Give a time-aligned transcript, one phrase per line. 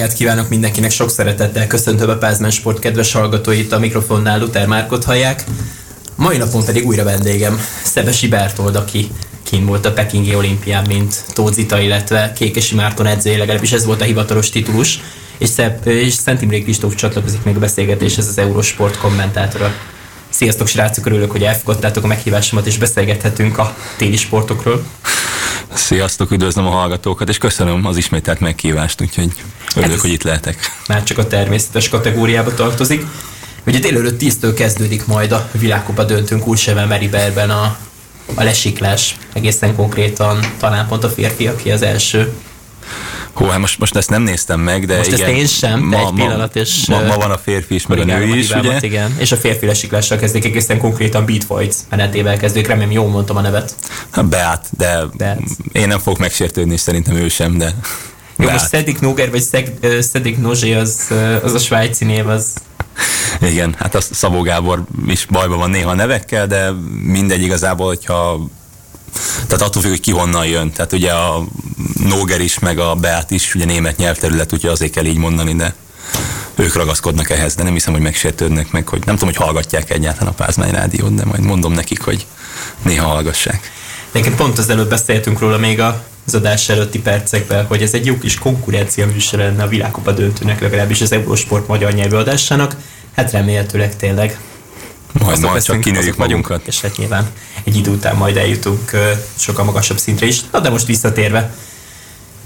[0.00, 5.04] Reggelt kívánok mindenkinek, sok szeretettel köszöntöm a Pázmán Sport kedves hallgatóit, a mikrofonnál Luther Márkot
[5.04, 5.44] hallják.
[6.16, 9.10] Mai napon pedig újra vendégem, Szebesi Bertold, aki
[9.42, 14.04] kim volt a Pekingi olimpián, mint Tózita, illetve Kékesi Márton edzője, legalábbis ez volt a
[14.04, 15.00] hivatalos titulus,
[15.38, 19.74] és, Szebb, és Szent Imré Kristóf csatlakozik még a beszélgetéshez az Eurosport kommentátora.
[20.30, 24.84] Sziasztok srácok, örülök, hogy elfogadtátok a meghívásomat, és beszélgethetünk a téli sportokról.
[25.74, 29.32] Sziasztok, üdvözlöm a hallgatókat, és köszönöm az ismételt meghívást, úgyhogy
[29.74, 30.58] örülök, hát hogy itt lehetek.
[30.88, 33.06] Már csak a természetes kategóriába tartozik.
[33.66, 37.76] Ugye délelőtt 10-től kezdődik majd a világkupa döntőnk Kulseven Meriberben a,
[38.34, 42.32] a lesiklás, egészen konkrétan talán pont a férfi, aki az első
[43.40, 45.28] Hó, hát most, most ezt nem néztem meg, de most igen.
[45.28, 46.86] ezt én sem, ma, egy pillanat, és...
[46.86, 48.78] Ma, ma, van a férfi is, meg a nő is, ugye?
[48.80, 53.36] Igen, és a férfi lesiklással kezdik egészen konkrétan Beat Voids menetével kezdődik, remélem jól mondtam
[53.36, 53.74] a nevet.
[54.10, 55.38] Hát Beat, de Beat.
[55.72, 57.64] én nem fogok megsértődni, és szerintem ő sem, de...
[57.64, 58.52] Jó, Beat.
[58.52, 59.42] most Szedik Noger, vagy
[60.00, 62.54] Szedik Nozsé, az, az a svájci név, az...
[63.40, 66.70] Igen, hát a Szabó Gábor is bajban van néha nevekkel, de
[67.02, 68.48] mindegy igazából, hogyha
[69.46, 70.72] tehát attól függ, hogy ki honnan jön.
[70.72, 71.44] Tehát ugye a
[72.04, 75.74] Noger is, meg a Beat is ugye német nyelvterület, úgyhogy azért kell így mondani, de
[76.54, 80.32] ők ragaszkodnak ehhez, de nem hiszem, hogy megsértődnek meg, hogy nem tudom, hogy hallgatják egyáltalán
[80.32, 82.26] a Pázmány rádiót, de majd mondom nekik, hogy
[82.82, 83.70] néha hallgassák.
[84.12, 88.18] Nekem pont az előbb beszéltünk róla még az adás előtti percekben, hogy ez egy jó
[88.18, 92.76] kis konkurencia műsor lenne a világkupa döntőnek, legalábbis az Eurosport magyar nyelvű adásának.
[93.16, 94.38] Hát remélhetőleg tényleg
[95.12, 96.66] majd, majd csak kinőjük magunkat.
[96.66, 97.30] És hát nyilván
[97.64, 98.90] egy idő után majd eljutunk
[99.34, 100.40] sokkal magasabb szintre is.
[100.52, 101.54] Na de most visszatérve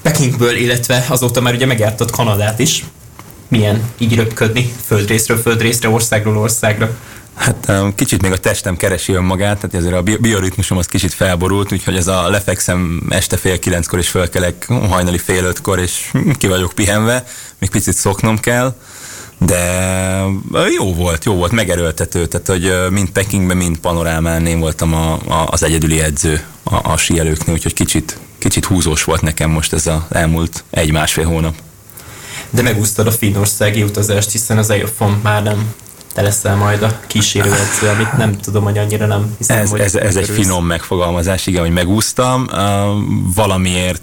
[0.02, 2.84] Pekingből, illetve azóta már ugye megjártad Kanadát is.
[3.48, 6.96] Milyen így röpködni földrészről földrészre, országról országra?
[7.34, 11.96] Hát kicsit még a testem keresi önmagát, tehát ezért a bioritmusom az kicsit felborult, úgyhogy
[11.96, 17.24] ez a lefekszem este fél kilenckor és fölkelek hajnali fél ötkor, és ki vagyok pihenve,
[17.58, 18.74] még picit szoknom kell
[19.38, 19.62] de
[20.76, 25.48] jó volt, jó volt, megerőltető, tehát hogy mind Pekingben, mind Panorámán én voltam a, a,
[25.50, 30.00] az egyedüli edző a, a síelőknél, úgyhogy kicsit, kicsit húzós volt nekem most ez az
[30.10, 31.54] elmúlt egy-másfél hónap.
[32.50, 35.74] De megúsztad a finnországi utazást, hiszen az EOFON már nem
[36.14, 39.94] te leszel majd a kísérőedző, amit nem tudom, hogy annyira nem hiszem, ez, hogy ez,
[39.94, 42.46] ez egy finom megfogalmazás, igen, hogy megúsztam.
[42.52, 42.58] Uh,
[43.34, 44.02] valamiért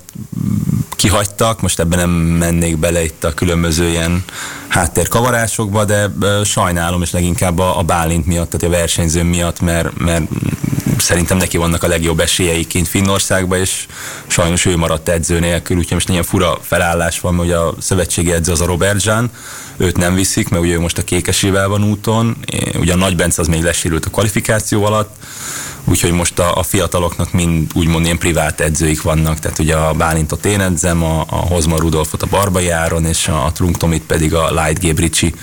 [1.02, 4.24] kihagytak, most ebben nem mennék bele itt a különböző ilyen
[4.68, 6.10] háttérkavarásokba, de
[6.44, 10.24] sajnálom, és leginkább a, a Bálint miatt, tehát a versenyző miatt, mert, mert
[11.02, 13.86] szerintem neki vannak a legjobb esélyei kint Finnországba, és
[14.28, 18.52] sajnos ő maradt edző nélkül, úgyhogy most ilyen fura felállás van, hogy a szövetségi edző
[18.52, 19.30] az a Robert Jean,
[19.78, 22.38] őt nem viszik, mert ugye ő most a kékesével van úton,
[22.80, 25.16] ugye a Nagy Bence az még lesérült a kvalifikáció alatt,
[25.84, 30.46] úgyhogy most a, a fiataloknak mind úgymond ilyen privát edzőik vannak, tehát ugye a Bálintot
[30.46, 34.50] én edzem, a, a Hozma Rudolfot a Barbai Áron, és a, a Trunk pedig a
[34.50, 35.34] Light Gébricsi,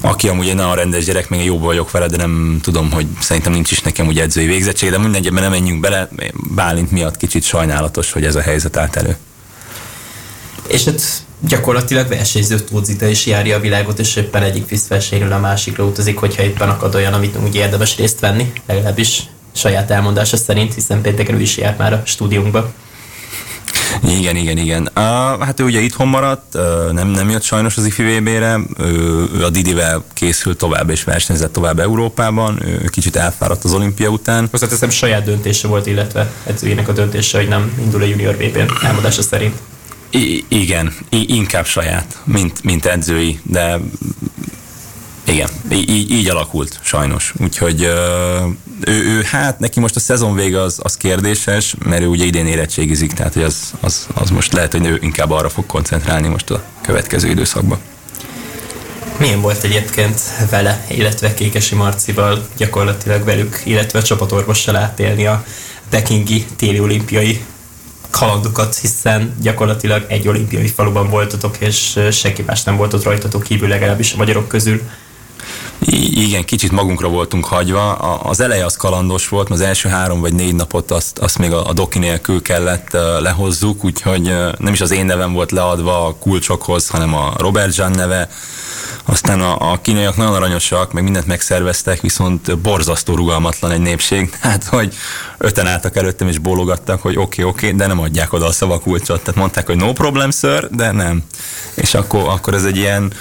[0.00, 3.52] aki amúgy egy nagyon rendes gyerek, még jó vagyok vele, de nem tudom, hogy szerintem
[3.52, 6.08] nincs is nekem úgy edzői végzettség, de mindegy, nem menjünk bele,
[6.54, 9.16] Bálint miatt kicsit sajnálatos, hogy ez a helyzet állt elő.
[10.66, 11.02] És hát
[11.40, 16.42] gyakorlatilag versenyző Tózita is járja a világot, és éppen egyik fisztversenyről a másikra utazik, hogyha
[16.42, 19.22] éppen akad olyan, amit úgy érdemes részt venni, legalábbis
[19.52, 22.72] saját elmondása szerint, hiszen pénteken ő is járt már a stúdiunkba.
[24.08, 24.82] Igen, igen, igen.
[24.96, 25.02] Uh,
[25.44, 29.44] hát ő ugye itthon maradt, uh, nem, nem jött sajnos az IFI VB-re, ő, ő
[29.44, 34.48] a Didivel készült tovább és versenyzett tovább Európában, ő kicsit elfáradt az olimpia után.
[34.50, 39.22] Hozzáteszem saját döntése volt, illetve edzőjének a döntése, hogy nem indul a junior VB-n, elmondása
[39.22, 39.54] szerint.
[40.10, 43.80] I- igen, I- inkább saját, mint, mint edzői, de
[45.24, 47.34] igen, így, így alakult sajnos.
[47.38, 47.82] Úgyhogy
[48.80, 52.46] ő, ő, hát neki most a szezon vége az, az kérdéses, mert ő ugye idén
[52.46, 56.50] érettségizik, tehát hogy az, az, az most lehet, hogy ő inkább arra fog koncentrálni most
[56.50, 57.78] a következő időszakban.
[59.18, 60.20] Milyen volt egyébként
[60.50, 65.44] vele, illetve Kékesi Marcival gyakorlatilag velük, illetve a csapatorvossal átélni a
[65.90, 67.44] pekingi téli olimpiai
[68.10, 73.68] kalandokat, hiszen gyakorlatilag egy olimpiai faluban voltatok, és senki más nem volt ott rajtatok kívül
[73.68, 74.82] legalábbis a magyarok közül.
[76.14, 77.92] Igen, kicsit magunkra voltunk hagyva.
[78.18, 81.68] Az eleje az kalandos volt, az első három vagy négy napot azt, azt még a,
[81.68, 84.22] a doki nélkül kellett lehozzuk, úgyhogy
[84.58, 88.28] nem is az én nevem volt leadva a kulcsokhoz, hanem a Robert Jean neve,
[89.04, 94.30] Aztán a, a kínaiak nagyon aranyosak, meg mindent megszerveztek, viszont borzasztó rugalmatlan egy népség.
[94.40, 94.94] Hát, hogy
[95.38, 98.52] öten álltak előttem és bólogattak, hogy oké, okay, oké, okay, de nem adják oda a
[98.52, 99.20] szavakulcsot.
[99.20, 101.22] Tehát mondták, hogy no problem, sir, de nem.
[101.74, 103.12] És akkor, akkor ez egy ilyen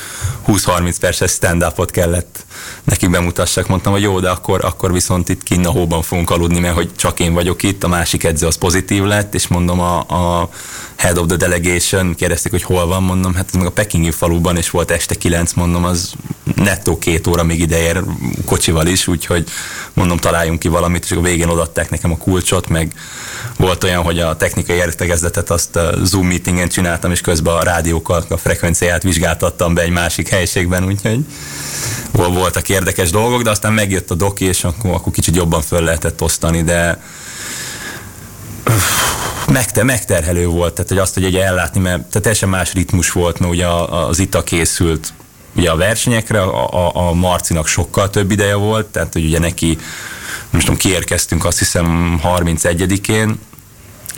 [0.46, 2.46] 20-30 perces stand-upot kellett
[2.84, 3.68] nekik bemutassak.
[3.68, 6.96] Mondtam, hogy jó, de akkor, akkor viszont itt kinn a hóban fogunk aludni, mert hogy
[6.96, 10.50] csak én vagyok itt, a másik edző az pozitív lett, és mondom a, a
[10.96, 14.58] head of the delegation, kérdezték, hogy hol van, mondom, hát ez meg a pekingi faluban,
[14.58, 16.14] és volt este kilenc, mondom, az
[16.56, 18.04] nettó két óra még ideér
[18.46, 19.48] kocsival is, úgyhogy
[19.94, 22.94] mondom, találjunk ki valamit, és a végén odaadták nekem a kulcsot, meg
[23.58, 28.26] volt olyan, hogy a technikai értekezletet azt a Zoom meetingen csináltam, és közben a rádiókkal
[28.30, 31.20] a frekvenciáját vizsgáltattam be egy másik helységben, úgyhogy
[32.42, 36.22] voltak érdekes dolgok, de aztán megjött a doki, és akkor, akkor kicsit jobban föl lehetett
[36.22, 37.04] osztani, de
[39.48, 43.40] megte, megterhelő volt, tehát hogy azt, hogy egy ellátni, mert tehát teljesen más ritmus volt,
[43.40, 45.14] mert ugye az ITA készült
[45.56, 49.78] ugye a versenyekre, a, a, a Marcinak sokkal több ideje volt, tehát hogy ugye neki,
[50.50, 53.40] most tudom, kiérkeztünk azt hiszem 31-én,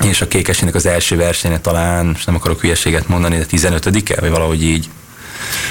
[0.04, 4.30] és a kékesének az első versenye talán, és nem akarok hülyeséget mondani, de 15-e, vagy
[4.30, 4.90] valahogy így.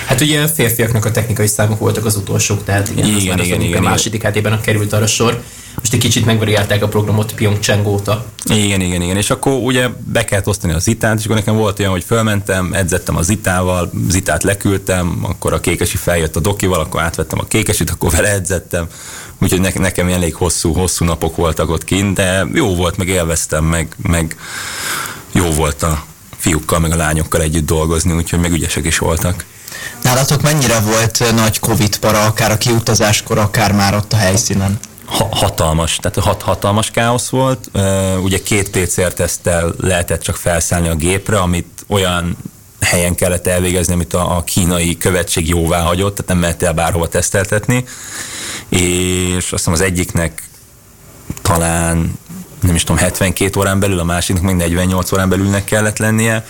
[0.06, 3.38] Hát ugye a férfiaknak a technikai számok voltak az utolsók, tehát igen, igen, az igen,
[3.38, 5.42] igen, igen, a második hátében került arra sor.
[5.78, 8.24] Most egy kicsit megvariálták a programot Pyeongchang óta.
[8.44, 9.16] Igen, igen, igen.
[9.16, 12.72] És akkor ugye be kellett osztani az zitát, és akkor nekem volt olyan, hogy fölmentem,
[12.72, 17.90] edzettem a zitával, zitát leküldtem, akkor a kékesi feljött a dokival, akkor átvettem a kékesit,
[17.90, 18.86] akkor vele edzettem.
[19.38, 23.64] Úgyhogy ne, nekem elég hosszú, hosszú napok voltak ott kint, de jó volt, meg élveztem,
[23.64, 24.36] meg, meg
[25.32, 26.04] jó volt a
[26.36, 29.44] fiúkkal, meg a lányokkal együtt dolgozni, úgyhogy meg ügyesek is voltak.
[30.02, 34.78] Nálatok mennyire volt nagy Covid para, akár a kiutazáskor, akár már ott a helyszínen?
[35.30, 37.70] hatalmas, tehát hat, hatalmas káosz volt.
[38.22, 42.36] Ugye két PCR-teszttel lehetett csak felszállni a gépre, amit olyan
[42.80, 47.08] helyen kellett elvégezni, amit a, a kínai követség jóvá hagyott, tehát nem mehet el bárhova
[47.08, 47.84] teszteltetni.
[48.69, 50.42] És azt hiszem az egyiknek
[51.42, 52.19] talán
[52.60, 56.44] nem is tudom, 72 órán belül, a másiknak meg 48 órán belülnek kellett lennie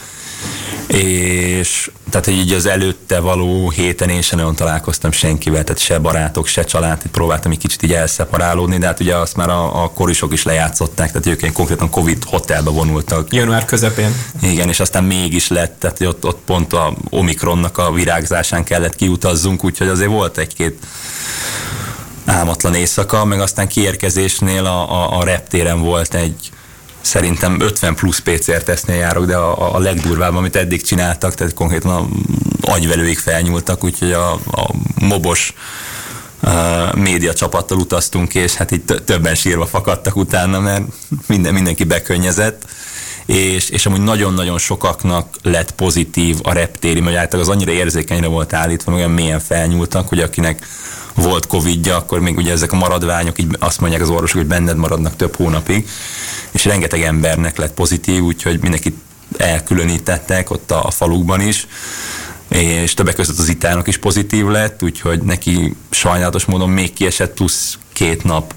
[0.87, 5.99] és tehát hogy így az előtte való héten én sem nagyon találkoztam senkivel, tehát se
[5.99, 9.91] barátok, se család, próbáltam egy kicsit így elszeparálódni, de hát ugye azt már a, a
[9.91, 13.33] korisok is lejátszották, tehát ők ilyen konkrétan Covid hotelbe vonultak.
[13.33, 14.15] Január közepén.
[14.43, 19.65] Igen, és aztán mégis lett, tehát ott, ott pont a Omikronnak a virágzásán kellett kiutazzunk,
[19.65, 20.87] úgyhogy azért volt egy-két
[22.25, 26.51] álmatlan éjszaka, meg aztán kiérkezésnél a, a, a reptéren volt egy
[27.03, 31.91] szerintem 50 plusz PCR tesztnél járok, de a, a legdurvább, amit eddig csináltak, tehát konkrétan
[31.91, 32.09] a
[32.71, 35.55] agyvelőig felnyúltak, úgyhogy a, a mobos
[36.43, 40.83] uh, média csapattal utaztunk, és hát itt többen sírva fakadtak utána, mert
[41.27, 42.65] minden, mindenki bekönnyezett
[43.27, 48.93] és, és amúgy nagyon-nagyon sokaknak lett pozitív a reptéri, mert az annyira érzékenyre volt állítva,
[48.93, 50.67] olyan mélyen felnyúltak, hogy akinek
[51.15, 54.77] volt Covidja, akkor még ugye ezek a maradványok, így azt mondják az orvosok, hogy benned
[54.77, 55.89] maradnak több hónapig,
[56.51, 58.97] és rengeteg embernek lett pozitív, úgyhogy mindenkit
[59.37, 61.67] elkülönítettek ott a, a falukban is,
[62.49, 67.79] és többek között az itának is pozitív lett, úgyhogy neki sajnálatos módon még kiesett plusz
[67.93, 68.55] két nap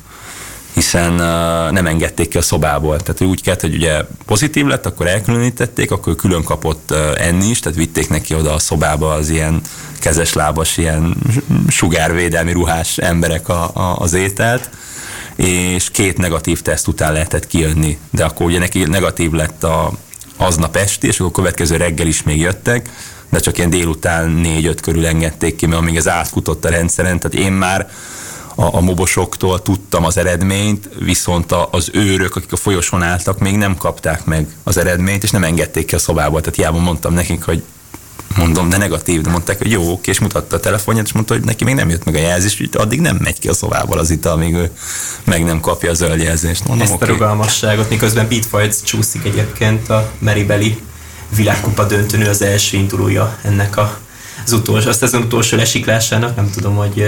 [0.76, 3.00] hiszen uh, nem engedték ki a szobából.
[3.00, 7.60] Tehát úgy kellett, hogy ugye pozitív lett, akkor elkülönítették, akkor külön kapott uh, enni is,
[7.60, 9.62] tehát vitték neki oda a szobába az ilyen
[10.00, 11.16] kezes-lábas, ilyen
[11.68, 14.70] sugárvédelmi ruhás emberek a, a, az ételt,
[15.36, 17.98] és két negatív teszt után lehetett kijönni.
[18.12, 19.92] De akkor ugye neki negatív lett a,
[20.38, 22.90] aznap esti, és akkor a következő reggel is még jöttek,
[23.30, 27.48] de csak ilyen délután négy-öt körül engedték ki, mert amíg ez átfutott a rendszeren, tehát
[27.48, 27.90] én már
[28.56, 33.58] a, a mobosoktól tudtam az eredményt, viszont a, az őrök, akik a folyosón álltak, még
[33.58, 36.40] nem kapták meg az eredményt, és nem engedték ki a szobába.
[36.40, 37.64] Tehát hiába mondtam nekik, hogy
[38.38, 41.44] mondom, de negatív, de mondták, hogy jó, oké, és mutatta a telefonját, és mondta, hogy
[41.44, 44.10] neki még nem jött meg a jelzés, hogy addig nem megy ki a szobából az
[44.10, 44.72] ital, amíg ő
[45.24, 46.68] meg nem kapja a zöld jelzést.
[46.68, 47.10] Mondom, Ezt okay.
[47.10, 50.82] a rugalmasságot, miközben Beatfights csúszik egyébként a Meribeli
[51.36, 53.98] világkupa döntőnő az első indulója ennek a,
[54.46, 57.04] az utolsó, azt az utolsó lesiklásának, nem tudom, hogy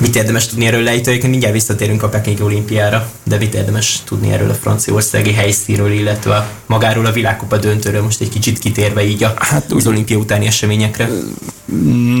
[0.00, 1.30] Mit érdemes tudni erről lejtőjéken?
[1.30, 7.06] Mindjárt visszatérünk a Peking olimpiára, de mit érdemes tudni erről a franciaországi helyszínről, illetve magáról
[7.06, 11.08] a világkupa döntőről, most egy kicsit kitérve így a, hát, az olimpia utáni eseményekre?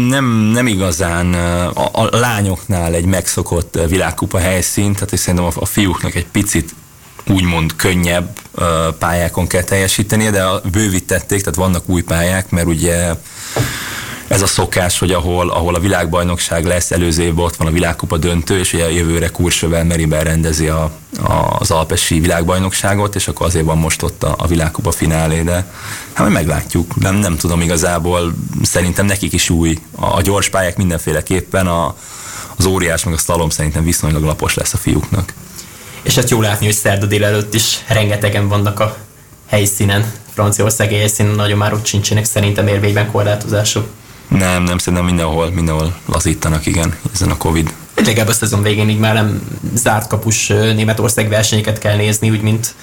[0.08, 1.34] Nem, nem igazán.
[1.74, 6.74] A, a lányoknál egy megszokott világkupa helyszín, tehát szerintem a, a fiúknak egy picit
[7.26, 8.38] úgymond könnyebb
[8.98, 13.14] pályákon kell teljesítenie, de bővítették, tehát vannak új pályák, mert ugye
[14.32, 18.16] ez a szokás, hogy ahol, ahol a világbajnokság lesz, előző évben ott van a világkupa
[18.16, 20.90] döntő, és ugye jövőre Kursövel Meriben rendezi a,
[21.22, 25.52] a, az alpesi világbajnokságot, és akkor azért van most ott a, a világkupa finálé, de
[26.12, 26.96] hát majd meglátjuk.
[26.96, 29.78] Nem, nem tudom igazából, szerintem nekik is új.
[29.96, 31.96] A, a gyors pályák mindenféleképpen, a,
[32.56, 35.32] az óriás meg a szalom szerintem viszonylag lapos lesz a fiúknak.
[36.02, 38.96] És hát jó látni, hogy szerda délelőtt is rengetegen vannak a
[39.46, 40.12] helyszínen.
[40.34, 43.88] Franciaországi helyszínen nagyon már ott sincsenek szerintem érvényben korlátozások.
[44.38, 47.74] Nem, nem, szerintem mindenhol, mindenhol lazítanak, igen, ezen a Covid.
[47.94, 49.42] Legalább a szezon végén így már nem
[49.74, 52.74] zárt kapus Németország versenyeket kell nézni, úgy mint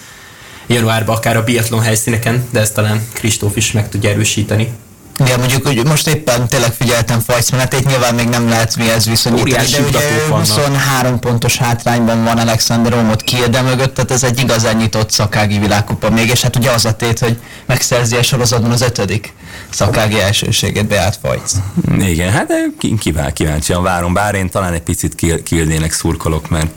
[0.68, 4.72] januárban akár a biatlon helyszíneken, de ezt talán Kristóf is meg tudja erősíteni.
[5.20, 9.68] Igen, mondjuk, hogy most éppen tényleg figyeltem Fajc menetét, nyilván még nem lehet mihez viszonyítani,
[9.68, 10.00] de ugye
[10.30, 16.10] 23 pontos hátrányban van Alexander Omot Kielde mögött, tehát ez egy igazán nyitott szakági világkupa
[16.10, 19.34] még, és hát ugye az a tét, hogy megszerzi a sorozatban az ötödik
[19.70, 21.54] szakági elsőséget Beát Fajc.
[22.00, 22.52] Igen, hát
[23.00, 26.72] kíván, kíváncsian várom, bár én talán egy picit Kildének szurkolok, mert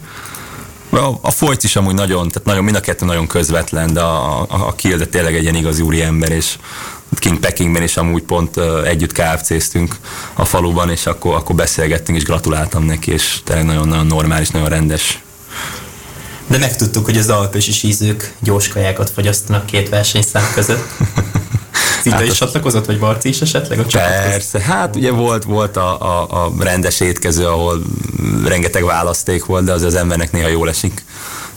[0.90, 4.40] a, a Folyc is amúgy nagyon, tehát nagyon, mind a kettő nagyon közvetlen, de a,
[4.40, 6.58] a, a Kilde tényleg egy ilyen igazi úri ember, és
[7.18, 9.96] King Pekingben is amúgy pont együtt KFC-ztünk
[10.34, 15.22] a faluban, és akkor, akkor beszélgettünk, és gratuláltam neki, és tényleg nagyon-nagyon normális, nagyon rendes.
[16.46, 20.88] De megtudtuk, hogy az alpesi sízők gyors kajákat fogyasztanak két versenyszám között.
[22.02, 23.84] Zita hát is csatlakozott, vagy Barci is esetleg a?
[23.92, 27.82] Persze, hát ugye volt, volt a, a, a rendes étkező, ahol
[28.44, 31.04] rengeteg választék volt, de az az embernek néha jól esik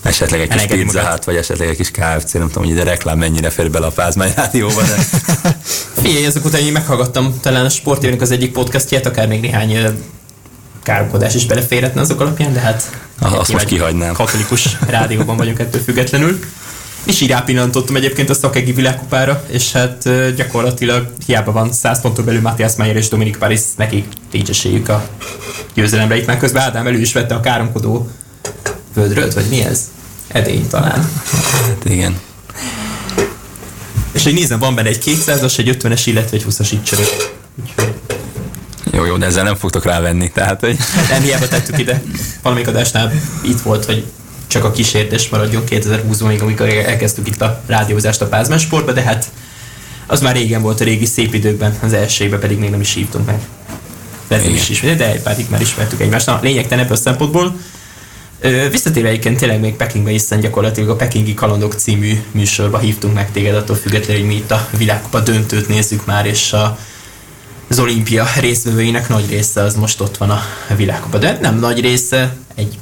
[0.05, 3.17] esetleg egy kis pizza hát, vagy esetleg egy kis KFC, nem tudom, hogy ide reklám
[3.17, 4.95] mennyire fér bele a Pázmány rádióba, de...
[6.01, 9.97] Figyelj, ezek után én meghallgattam talán a sportévének az egyik podcastját, akár még néhány
[10.83, 12.99] káromkodás is beleférhetne azok alapján, de hát...
[13.19, 14.13] Ah, azt most kihagynám.
[14.13, 16.39] Katolikus rádióban vagyunk ettől függetlenül.
[17.03, 22.41] És így rápillantottam egyébként a szakegi világkupára, és hát gyakorlatilag hiába van 100 ponton belül
[22.41, 25.07] Matthias Meyer és Dominik Paris, nekik nincs esélyük a
[25.73, 26.17] győzelemre.
[26.17, 28.09] Itt már közben Ádám elő is vette a káromkodó
[28.93, 29.89] vödröt, vagy mi ez?
[30.27, 31.09] Edény talán.
[31.51, 32.19] Hát igen.
[34.11, 36.81] És hogy nézem, van benne egy 200-as, egy 50-es, illetve egy 20-as így
[38.91, 40.77] Jó, jó, de ezzel nem fogtok rávenni, tehát hogy...
[41.09, 42.01] Nem, hiába tettük ide.
[42.41, 44.05] Valamelyik adásnál itt volt, hogy
[44.47, 49.25] csak a kísértés maradjon 2020-ban, amikor elkezdtük itt a rádiózást a Pázmán sportba, de hát
[50.07, 53.25] az már régen volt a régi szép időkben, az elsőben pedig még nem is hívtunk
[53.25, 53.39] meg.
[54.27, 56.25] De, is ismeri, de pedig már ismertük egymást.
[56.25, 57.55] Na, lényegtelen ebből a szempontból.
[58.71, 63.55] Visszatérve egyébként tényleg még Pekingbe hiszen gyakorlatilag a Pekingi Kalandok című műsorba hívtunk meg téged,
[63.55, 66.77] attól függetlenül, hogy mi itt a világkupa döntőt nézzük már, és a,
[67.69, 70.41] az olimpia részvevőinek nagy része az most ott van a
[70.75, 71.17] világkupa.
[71.17, 72.79] De nem nagy része, egy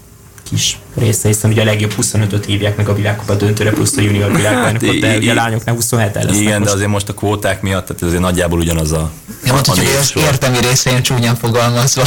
[0.50, 4.36] kis része, hiszen ugye a legjobb 25-öt hívják meg a világkupa döntőre, plusz a junior
[4.36, 6.70] világbajnokot, hát, de ugye a lányoknál 27 el Igen, most.
[6.70, 9.12] de azért most a kvóták miatt, tehát azért nagyjából ugyanaz a...
[9.46, 12.04] Ja, mondta, hogy értelmi részén csúnyán fogalmazva.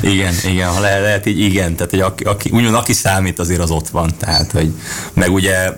[0.00, 3.60] Igen, igen, ha lehet, lehet így igen, tehát hogy aki, aki, úgymond aki számít azért
[3.60, 4.72] az ott van, tehát hogy
[5.12, 5.72] meg ugye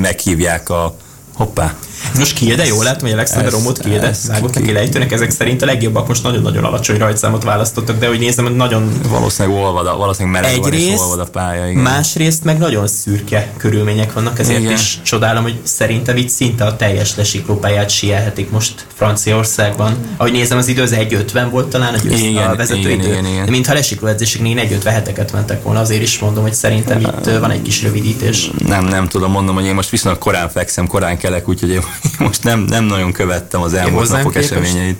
[0.00, 0.96] meghívják a
[1.34, 1.74] hoppá,
[2.18, 6.08] most Kiede, jól látom, hogy Alexander Romot Kiede vágott neki lejtőnek, ezek szerint a legjobbak
[6.08, 9.00] most nagyon-nagyon alacsony rajtszámot választottak, de hogy nézem, hogy nagyon...
[9.08, 11.82] Valószínűleg olvad, a, valószínűleg meleg van és olvad a pálya, igen.
[11.82, 14.72] Másrészt meg nagyon szürke körülmények vannak, ezért igen.
[14.72, 19.96] is csodálom, hogy szerintem itt szinte a teljes lesiklópályát sielhetik most Franciaországban.
[20.16, 22.92] Ahogy nézem, az idő az 1.50 volt talán győz, igen, a vezetőidő.
[22.92, 23.44] Igen, igen, igen.
[23.44, 27.62] De mintha lesikló edzéseknél 1.57-eket mentek volna, azért is mondom, hogy szerintem itt van egy
[27.62, 28.50] kis rövidítés.
[28.66, 31.82] Nem, nem tudom, mondom, hogy én most viszonylag korán fekszem, korán kelek, úgyhogy én
[32.18, 34.52] most nem, nem nagyon követtem az elmúlt napok képest.
[34.52, 34.96] eseményeit.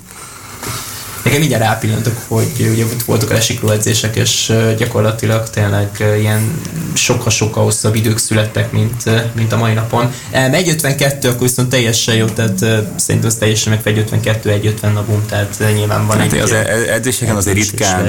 [1.23, 6.61] Nekem mindjárt rápillantok, hogy ugye voltak a lesikló edzések, és gyakorlatilag tényleg ilyen
[6.95, 10.13] sokkal-sokkal hosszabb idők születtek, mint, mint a mai napon.
[10.33, 12.59] 1.52, akkor viszont teljesen jó, tehát
[12.97, 16.41] szerintem az teljesen meg 1.52, 1.50 napunk, tehát nyilván van hát egy...
[16.41, 18.09] Az e- edzéseken azért ritkán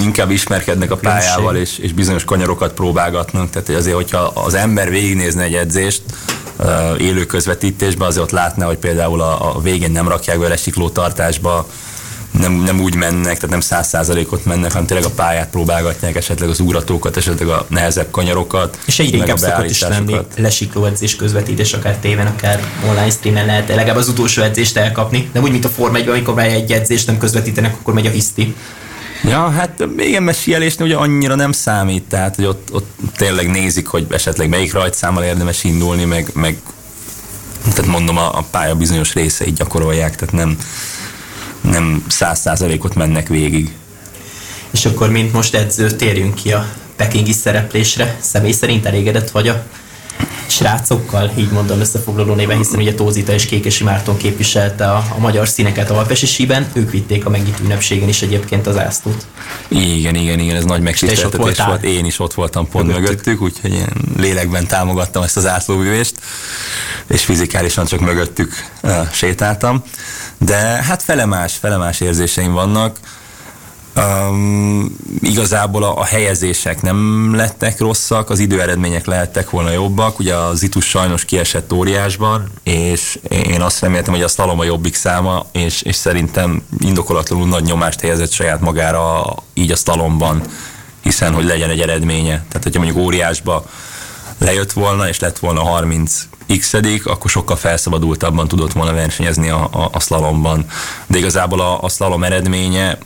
[0.00, 5.42] inkább ismerkednek a pályával, és, és bizonyos kanyarokat próbálgatnak, tehát azért, hogyha az ember végignézne
[5.42, 6.02] egy edzést,
[6.98, 11.66] élő közvetítésben, azért ott látná, hogy például a, a végén nem rakják be lesikló tartásba,
[12.38, 16.48] nem, nem úgy mennek, tehát nem száz százalékot mennek, hanem tényleg a pályát próbálgatják, esetleg
[16.48, 18.78] az úratókat, esetleg a nehezebb kanyarokat.
[18.86, 23.68] És egyre inkább szokott is lenni lesikló edzés közvetítés, akár téven, akár online streamen lehet
[23.68, 25.30] legalább az utolsó edzést elkapni.
[25.32, 28.10] Nem úgy, mint a Forma 1 amikor már egy edzést nem közvetítenek, akkor megy a
[28.10, 28.54] hiszti.
[29.28, 33.86] Ja, hát igen, mert sielésnél ugye annyira nem számít, tehát hogy ott, ott tényleg nézik,
[33.86, 36.58] hogy esetleg melyik rajtszámmal érdemes indulni, meg, meg
[37.62, 40.58] tehát mondom, a, a pálya bizonyos részeit gyakorolják, tehát nem,
[41.60, 43.72] nem száz százalékot mennek végig.
[44.70, 46.66] És akkor, mint most edző, térjünk ki a
[46.96, 48.16] pekingi szereplésre.
[48.20, 49.64] Személy szerint elégedett vagy a
[50.54, 55.48] srácokkal, így mondom összefoglaló néven, hiszen ugye Tózita és Kékesi Márton képviselte a, a magyar
[55.48, 59.26] színeket a Alpesi síben, ők vitték a megnyitó ünnepségen is egyébként az ászlót.
[59.68, 61.84] Igen, igen, igen, ez nagy megtiszteltetés volt.
[61.84, 66.14] Én is ott voltam pont mögöttük, mögöttük úgyhogy én lélekben támogattam ezt az ászlóvívést,
[67.06, 69.82] és fizikálisan csak mögöttük uh, sétáltam.
[70.38, 72.98] De hát felemás, felemás érzéseim vannak
[73.96, 80.18] Um, igazából a, a helyezések nem lettek rosszak, az időeredmények lehettek volna jobbak.
[80.18, 84.94] Ugye az Itus sajnos kiesett óriásban, és én azt reméltem, hogy a Slalom a jobbik
[84.94, 89.24] száma, és, és szerintem indokolatlanul nagy nyomást helyezett saját magára
[89.54, 90.42] így a Slalomban,
[91.02, 92.44] hiszen hogy legyen egy eredménye.
[92.48, 93.64] Tehát, hogyha mondjuk óriásba
[94.38, 96.74] lejött volna, és lett volna 30 x
[97.04, 100.66] akkor sokkal felszabadultabban tudott volna versenyezni a, a, a slalomban.
[101.06, 102.98] De igazából a, a slalom eredménye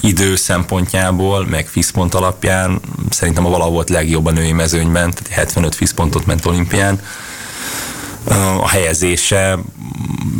[0.00, 5.74] idő szempontjából, meg FISZ alapján szerintem a valaha volt legjobb a női mezőnyben, tehát 75
[5.74, 5.94] FISZ
[6.26, 7.00] mint olimpián.
[8.60, 9.58] A helyezése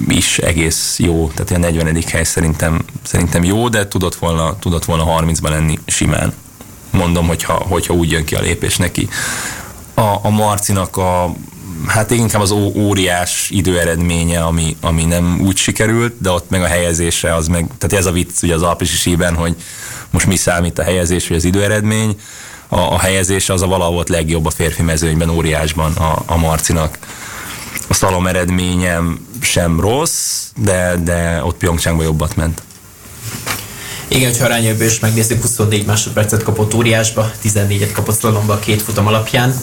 [0.09, 2.03] is egész jó, tehát a 40.
[2.07, 6.33] hely szerintem, szerintem jó, de tudott volna, tudott volna 30-ban lenni simán.
[6.91, 9.09] Mondom, hogyha, hogyha úgy jön ki a lépés neki.
[9.95, 11.35] A, a Marcinak a
[11.87, 17.35] hát inkább az óriás időeredménye, ami, ami nem úgy sikerült, de ott meg a helyezése
[17.35, 19.57] az meg, tehát ez a vicc ugye az alpesi síben, hogy
[20.11, 22.21] most mi számít a helyezés vagy az időeredmény,
[22.69, 26.99] a, a helyezése az a valahol volt legjobb a férfi mezőnyben, óriásban a, a Marcinak.
[27.89, 32.63] A szalom eredményem sem rossz, de, de ott Pyeongchangban jobbat ment.
[34.09, 39.07] Igen, ha arányaiból is megnézzük, 24 másodpercet kapott óriásba, 14-et kapott szalomba a két futam
[39.07, 39.55] alapján.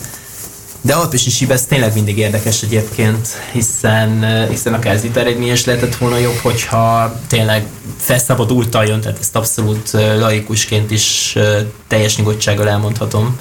[0.85, 6.17] De Alpesi Sibesz tényleg mindig érdekes egyébként, hiszen, eh, hiszen akár itt eredményes lehetett volna
[6.17, 7.65] jobb, hogyha tényleg
[7.97, 13.39] felszabadultan jön, tehát ezt abszolút eh, laikusként is eh, teljes nyugodtsággal elmondhatom.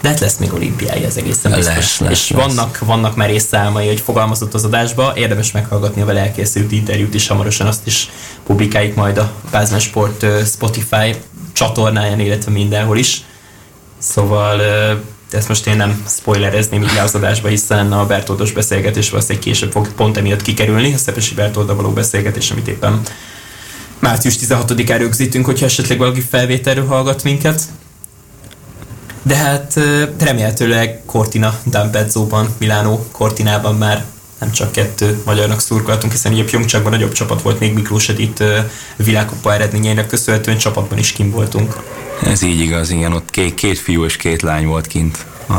[0.00, 1.74] De hát lesz még olimpiái, ez egészen biztos.
[1.74, 2.46] Lesz, lesz, és lesz.
[2.46, 7.26] vannak, vannak merész számai, hogy fogalmazott az adásba, érdemes meghallgatni a vele elkészült interjút is,
[7.26, 8.10] hamarosan azt is
[8.46, 11.14] publikáljuk majd a Pázmán Sport Spotify
[11.52, 13.24] csatornáján, illetve mindenhol is.
[13.98, 14.60] Szóval
[15.34, 19.92] ezt most én nem spoilerezném így az adásba, hiszen a Bertoldos beszélgetés valószínűleg később fog
[19.92, 23.00] pont emiatt kikerülni, a Szepesi Bertolda való beszélgetés, amit éppen
[23.98, 27.62] március 16-án rögzítünk, hogyha esetleg valaki felvételről hallgat minket.
[29.22, 29.80] De hát
[30.18, 34.04] remélhetőleg Cortina D'Ampezzo-ban, Milánó Cortinában már
[34.38, 38.44] nem csak kettő magyarnak szurkoltunk, hiszen ugye Pyeongchangban nagyobb csapat volt, még Miklós Edith
[38.96, 41.76] világkupa eredményeinek köszönhetően csapatban is kim voltunk.
[42.26, 45.52] Ez így igaz, igen, ott két, két fiú és két lány volt kint a,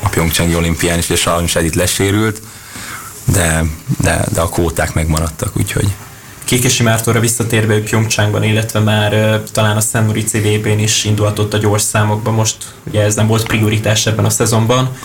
[0.00, 2.42] a Pyeongchangi olimpián, és sajnos Edith lesérült,
[3.24, 3.64] de,
[4.00, 5.88] de, de a kóták megmaradtak, úgyhogy
[6.44, 11.58] Kékesi Mártóra visszatérve Pyeongchangban, illetve már uh, talán a Szent Moritz VB-n is indulhatott a
[11.58, 12.56] gyors számokban, most
[12.86, 14.96] ugye ez nem volt prioritás ebben a szezonban.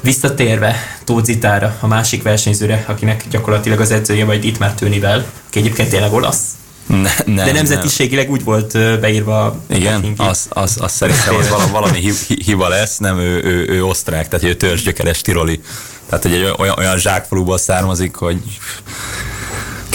[0.00, 5.88] Visszatérve Tózitára, a másik versenyzőre, akinek gyakorlatilag az edzője vagy itt már Tőnivel, aki egyébként
[5.88, 6.44] tényleg olasz,
[6.86, 8.34] ne, nem, De nemzetiségileg nem.
[8.34, 9.56] úgy volt beírva.
[9.66, 12.12] Igen, az, az, az szerintem az valami, valami
[12.44, 15.60] hiba lesz, nem ő, ő, ő osztrák, tehát ő törzsgyökeres tiroli.
[16.08, 18.38] Tehát hogy egy olyan, olyan zsákfaluból származik, hogy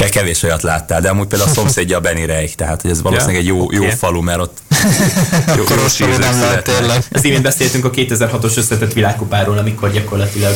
[0.09, 3.41] kevés olyat láttál, de amúgy például a szomszédja a Benny Reich, tehát hogy ez valószínűleg
[3.41, 4.57] egy jó, jó falu, mert ott
[5.57, 5.63] jó,
[5.97, 7.03] jó nem lehet tényleg.
[7.11, 10.55] Az imént beszéltünk a 2006-os összetett világkupáról, amikor gyakorlatilag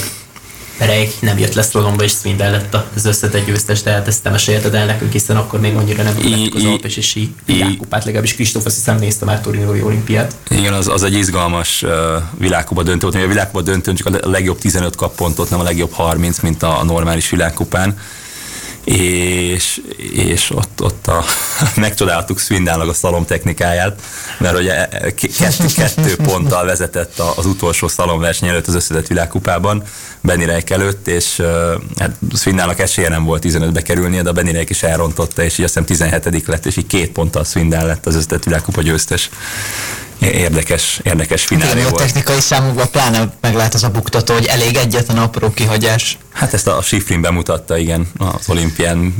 [0.85, 4.31] Reik nem jött le szlalomba, és Swindell lett az összetett győztes, de hát ezt nem
[4.31, 8.35] mesélted el nekünk, hiszen akkor még annyira nem vettük az Alpes és sí világkupát, legalábbis
[8.35, 10.35] Kristóf azt hiszem nézte már Torinói olimpiát.
[10.49, 11.91] Igen, az, az egy izgalmas uh,
[12.37, 15.91] világkupa döntő volt, a világkupa döntőn csak a legjobb 15 kap pontot, nem a legjobb
[15.91, 17.97] 30, mint a normális világkupán
[18.83, 19.81] és,
[20.13, 21.23] és ott, ott a,
[21.75, 24.01] megcsodáltuk Swindálnak a szalom technikáját,
[24.37, 24.87] mert ugye
[25.37, 29.83] kettő, kettő ponttal vezetett az utolsó szalomverseny előtt az összetett világkupában,
[30.21, 31.41] Benny Reik előtt, és
[31.97, 35.65] hát Swindálnak esélye nem volt 15-be kerülnie, de a Benny Reik is elrontotta, és így
[35.65, 39.29] azt hiszem 17 lett, és így két ponttal Swindál lett az összetett világkupa győztes
[40.31, 41.93] érdekes, érdekes finálé volt.
[41.93, 46.17] a technikai számokban pláne meglát az a buktató, hogy elég egyetlen apró kihagyás.
[46.33, 49.15] Hát ezt a Sifrin bemutatta, igen, az olimpián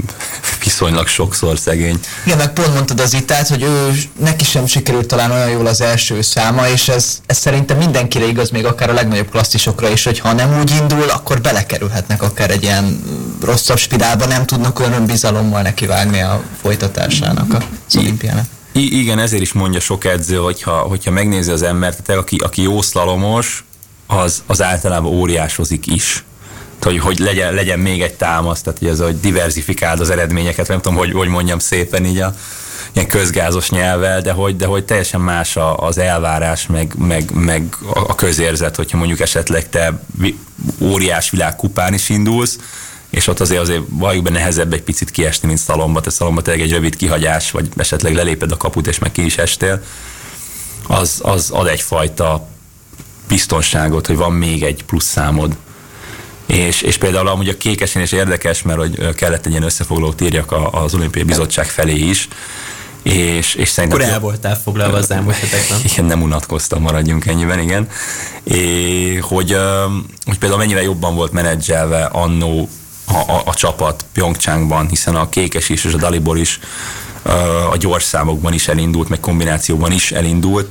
[0.64, 2.00] viszonylag sokszor szegény.
[2.26, 5.82] Igen, meg pont mondtad az itát, hogy ő neki sem sikerült talán olyan jól az
[5.82, 10.20] első száma, és ez, ez szerintem mindenkire igaz, még akár a legnagyobb klasszisokra is, hogy
[10.20, 13.04] ha nem úgy indul, akkor belekerülhetnek akár egy ilyen
[13.42, 17.54] rosszabb spirálba, nem tudnak olyan önbizalommal nekivágni a folytatásának
[17.88, 18.46] az olimpiának.
[18.74, 22.62] I- igen, ezért is mondja sok edző, hogyha, hogyha megnézi az embert, tehát aki, aki
[22.62, 23.64] jó szlalomos,
[24.08, 26.24] az, az általában óriásozik is.
[26.82, 30.82] Hogy, hogy legyen, legyen még egy támasz, tehát hogy ez, hogy diversifikáld az eredményeket, nem
[30.82, 32.34] tudom, hogy, hogy mondjam szépen így a
[32.94, 38.16] ilyen közgázos nyelvvel, de hogy, de hogy teljesen más az elvárás, meg, meg, meg a
[38.16, 40.04] közérzet, hogyha mondjuk esetleg te
[40.82, 42.58] óriás világkupán is indulsz,
[43.14, 46.02] és ott azért azért valljuk be nehezebb egy picit kiesni, mint szalomba.
[46.02, 49.38] Te szalomba tényleg egy rövid kihagyás, vagy esetleg leléped a kaput, és meg ki is
[49.38, 49.84] estél,
[50.88, 52.48] az, az ad egyfajta
[53.28, 55.56] biztonságot, hogy van még egy plusz számod.
[56.46, 60.56] És, és például amúgy a kékesen is érdekes, mert hogy kellett egy ilyen összefoglalót írjak
[60.72, 62.28] az olimpiai bizottság felé is,
[63.02, 64.00] és, és szerintem...
[64.00, 65.80] Akkor el voltál foglalva az elmúlt hetekben.
[65.92, 67.88] Igen, nem unatkoztam, maradjunk ennyiben, igen.
[68.44, 69.58] É, hogy,
[70.26, 72.70] hogy például mennyire jobban volt menedzselve annó
[73.06, 76.60] a, a, a csapat Pyeongchangban, hiszen a Kékes is és a Dalibor is
[77.72, 80.70] a gyors számokban is elindult, meg kombinációban is elindult,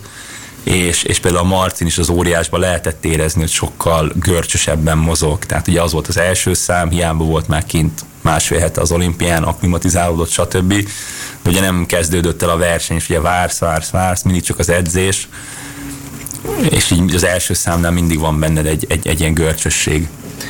[0.63, 5.45] és, és például a Marcin is az óriásban lehetett érezni, hogy sokkal görcsösebben mozog.
[5.45, 9.43] Tehát ugye az volt az első szám, hiába volt már kint másfél hete az olimpián,
[9.43, 10.75] akklimatizálódott, stb.
[11.43, 14.69] De ugye nem kezdődött el a verseny, és ugye vársz, vársz, vársz, mindig csak az
[14.69, 15.29] edzés,
[16.71, 20.09] és így az első számnál mindig van benned egy, egy, egy ilyen görcsösség.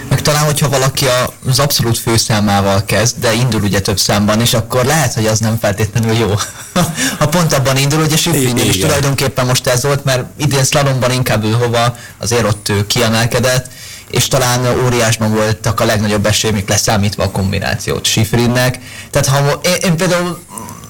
[0.08, 1.06] Meg talán, hogyha valaki
[1.48, 5.58] az abszolút főszámával kezd, de indul ugye több számban is, akkor lehet, hogy az nem
[5.58, 6.34] feltétlenül jó.
[7.18, 11.44] ha pont abban indul, ugye Sifrinnél is tulajdonképpen most ez volt, mert idén szlalomban inkább
[11.44, 13.70] ő hova, azért ott ő kiemelkedett,
[14.10, 18.78] és talán óriásban voltak a legnagyobb esélyek, leszámítva a kombinációt Sifrinnek.
[19.10, 20.38] Tehát ha én, én például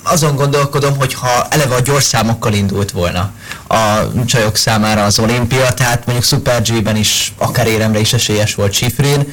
[0.03, 3.33] azon gondolkodom, hogy ha eleve a gyors számokkal indult volna
[3.69, 8.73] a csajok számára az olimpia, tehát mondjuk Super G-ben is akár éremre is esélyes volt
[8.73, 9.33] Sifrin,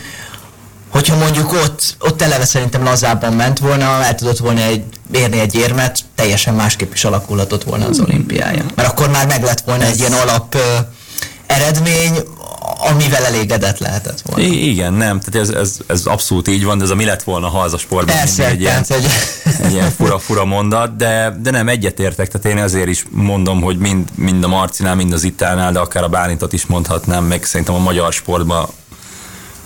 [0.89, 5.55] hogyha mondjuk ott, ott eleve szerintem lazábban ment volna, el tudott volna egy, érni egy
[5.55, 8.63] érmet, teljesen másképp is alakulhatott volna az olimpiája.
[8.75, 10.57] Mert akkor már meg lett volna egy ilyen alap
[11.45, 12.19] eredmény,
[12.89, 14.43] amivel elégedett lehetett volna.
[14.43, 17.23] I- igen, nem, tehát ez, ez, ez abszolút így van, de ez a mi lett
[17.23, 19.05] volna, ha az a sportban Persze, egy, ilyen, egy...
[19.61, 24.09] egy ilyen fura-fura mondat, de, de nem egyetértek, tehát én azért is mondom, hogy mind,
[24.15, 27.79] mind a Marcinál, mind az Itánál, de akár a Bálintot is mondhatnám, meg szerintem a
[27.79, 28.69] magyar sportban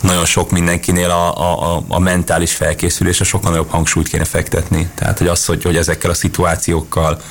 [0.01, 4.89] nagyon sok mindenkinél a, a, a, a mentális felkészülésre sokkal nagyobb hangsúlyt kéne fektetni.
[4.95, 7.21] Tehát, hogy az, hogy, hogy ezekkel a szituációkkal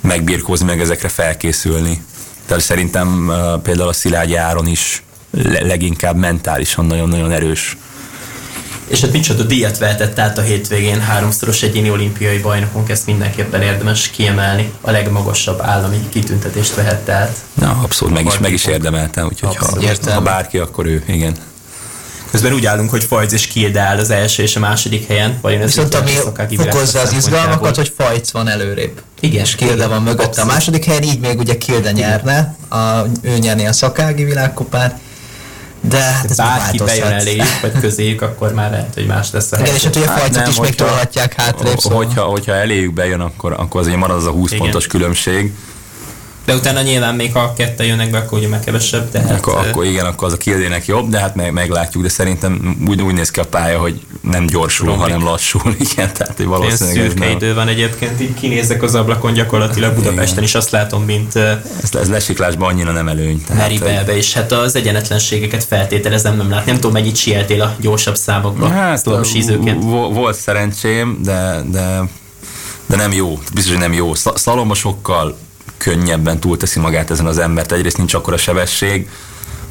[0.00, 2.04] megbirkózni, meg ezekre felkészülni.
[2.46, 5.02] Tehát szerintem uh, például a Szilágyi Áron is
[5.42, 7.76] le- leginkább mentálisan nagyon-nagyon erős.
[8.86, 14.10] És hát micsoda díjat vehetett át a hétvégén, háromszoros egyéni olimpiai bajnokunk, ezt mindenképpen érdemes
[14.10, 14.72] kiemelni.
[14.80, 17.36] A legmagasabb állami kitüntetést vehette át.
[17.54, 21.36] Na, abszolút meg is, meg is érdemelte, úgyhogy ha, ha bárki, akkor ő, igen.
[22.30, 25.38] Közben úgy állunk, hogy Fajc és Kilde áll az első és a második helyen.
[25.40, 26.10] Vajon ez Viszont ami
[26.56, 29.00] fokozza az izgalmakat, hogy Fajc van előrébb.
[29.20, 29.44] Igen.
[29.44, 32.76] És Kilde van mögötte a második helyen, így még ugye Kilde nyerne, a,
[33.20, 34.98] ő nyerni a szakági világkupát.
[35.88, 39.58] De hát ez Bárki bejön elé, vagy közéjük, akkor már lehet, hogy más lesz a
[39.58, 41.78] Igen, és hát ugye a fajtot hát is még tolhatják hátrébb.
[41.78, 42.04] Szóval.
[42.04, 44.62] Hogyha, hogyha eléjük bejön, akkor, akkor azért marad az a 20 Igen.
[44.62, 45.52] pontos különbség.
[46.46, 49.10] De utána nyilván még ha kettő jönnek be, akkor ugye meg kevesebb.
[49.10, 52.08] De hát, akkor, akkor igen, akkor az a kildének jobb, de hát meg, meglátjuk, de
[52.08, 55.04] szerintem úgy, úgy néz ki a pálya, hogy nem gyorsul, Romlik.
[55.04, 55.76] hanem lassul.
[55.90, 60.42] Igen, tehát hogy valószínűleg ez szürke idő van egyébként, így kinézek az ablakon gyakorlatilag Budapesten
[60.42, 63.44] is azt látom, mint ez, ez lesiklásban annyira nem előny.
[63.54, 66.70] Meribelbe, és hát az egyenetlenségeket feltételezem nem látni.
[66.70, 68.68] Nem tudom, mennyit sieltél a gyorsabb számokba.
[68.68, 69.04] Hát,
[70.12, 72.02] volt szerencsém, de, de
[72.86, 74.14] de nem jó, biztos, hogy nem jó.
[74.14, 75.36] Szalomba sokkal
[75.76, 77.72] könnyebben túlteszi magát ezen az embert.
[77.72, 79.08] Egyrészt nincs akkor a sebesség,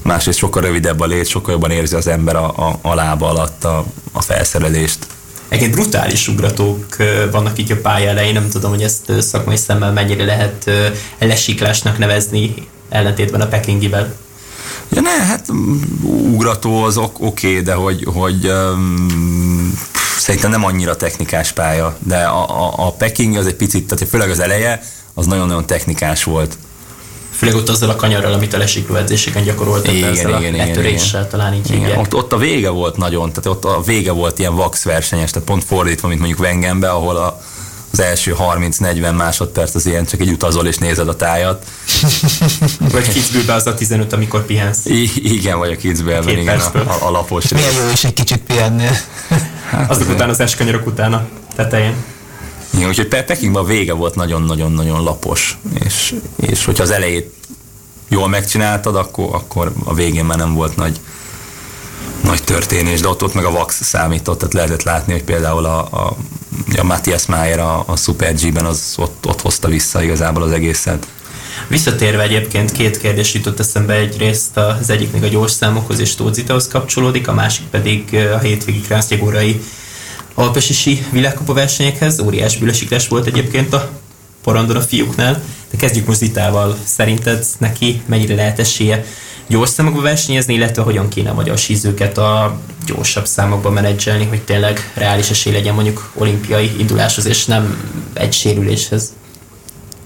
[0.02, 3.64] másrészt sokkal rövidebb a lét, sokkal jobban érzi az ember a, a, a lába alatt
[3.64, 5.08] a, a felszerelést.
[5.48, 6.96] Egyébként brutális ugratók
[7.32, 10.70] vannak itt a pálya elején, nem tudom, hogy ezt szakmai szemmel mennyire lehet
[11.20, 12.54] lesiklásnak nevezni,
[12.90, 14.16] ellentétben a pekingivel.
[14.90, 19.74] Ja ne, hát mm, ugrató az ok, oké, okay, de hogy, hogy um,
[20.18, 24.30] szerintem nem annyira technikás pálya, de a, a, a Peking az egy picit, tehát főleg
[24.30, 24.84] az eleje,
[25.16, 26.58] az nagyon-nagyon technikás volt.
[27.32, 31.20] Főleg ott azzal a kanyarral, amit a lesikló edzéseken gyakoroltak, igen, ezzel igen, a letöréssel,
[31.20, 31.32] igen.
[31.32, 31.98] talán így igen.
[31.98, 35.48] Ott, ott, a vége volt nagyon, tehát ott a vége volt ilyen vax versenyes, tehát
[35.48, 37.42] pont fordítva, mint mondjuk Wengenbe, ahol a,
[37.92, 41.66] az első 30-40 másodperc az ilyen, csak egy utazol és nézed a tájat.
[42.92, 44.86] vagy Kitzbühelbe az a 15, amikor pihensz.
[44.86, 48.40] I- igen, vagy a Kitzbühelben, igen, a, a, a lapos Milyen jó is egy kicsit
[48.40, 48.88] pihenni.
[49.70, 51.96] Hát, Azok után az eskanyarok után a tetején.
[52.76, 57.34] Igen, úgyhogy Pekingben a vége volt nagyon-nagyon-nagyon lapos, és, és hogyha az elejét
[58.08, 61.00] jól megcsináltad, akkor, akkor a végén már nem volt nagy,
[62.24, 65.80] nagy történés, de ott, ott meg a Vax számított, tehát lehetett látni, hogy például a,
[65.92, 66.18] a,
[66.78, 71.08] a Matthias Mayer a, a Super G-ben az ott, ott hozta vissza igazából az egészet.
[71.68, 76.68] Visszatérve egyébként két kérdés jutott eszembe egyrészt az egyik még a gyors számokhoz és Tózitahoz
[76.68, 79.62] kapcsolódik, a másik pedig a hétvégi Krásztyagórai
[80.36, 82.20] alpesisi világkupa versenyekhez.
[82.20, 83.90] Óriás bülesiklás volt egyébként a
[84.44, 85.44] porondon a fiúknál.
[85.72, 86.78] De kezdjük most Zitával.
[86.84, 89.06] Szerinted neki mennyire lehet esélye
[89.48, 94.92] gyors számokba versenyezni, illetve hogyan kéne a magyar sízőket a gyorsabb számokba menedzselni, hogy tényleg
[94.94, 99.14] reális esély legyen mondjuk olimpiai induláshoz, és nem egy sérüléshez?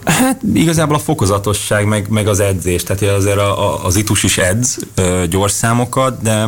[0.03, 4.37] Hát igazából a fokozatosság, meg, meg az edzés, tehát azért a, a, az itus is
[4.37, 6.47] edz ö, gyors számokat, de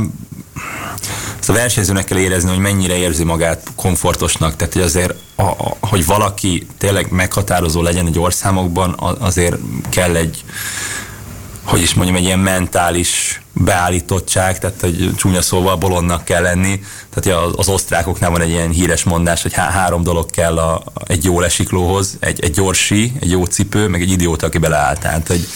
[1.50, 6.06] a versenyzőnek kell érezni, hogy mennyire érzi magát komfortosnak, tehát hogy azért, a, a, hogy
[6.06, 9.56] valaki tényleg meghatározó legyen a gyorszámokban, azért
[9.90, 10.44] kell egy
[11.64, 16.80] hogy is mondjam, egy ilyen mentális beállítottság, tehát hogy csúnya szóval bolondnak kell lenni.
[17.10, 20.84] Tehát az, az osztrákoknál van egy ilyen híres mondás, hogy há- három dolog kell a,
[21.08, 25.00] egy jó lesiklóhoz, egy, egy gyorsi, egy jó cipő, meg egy idióta, aki beleállt.
[25.00, 25.48] Tehát, hogy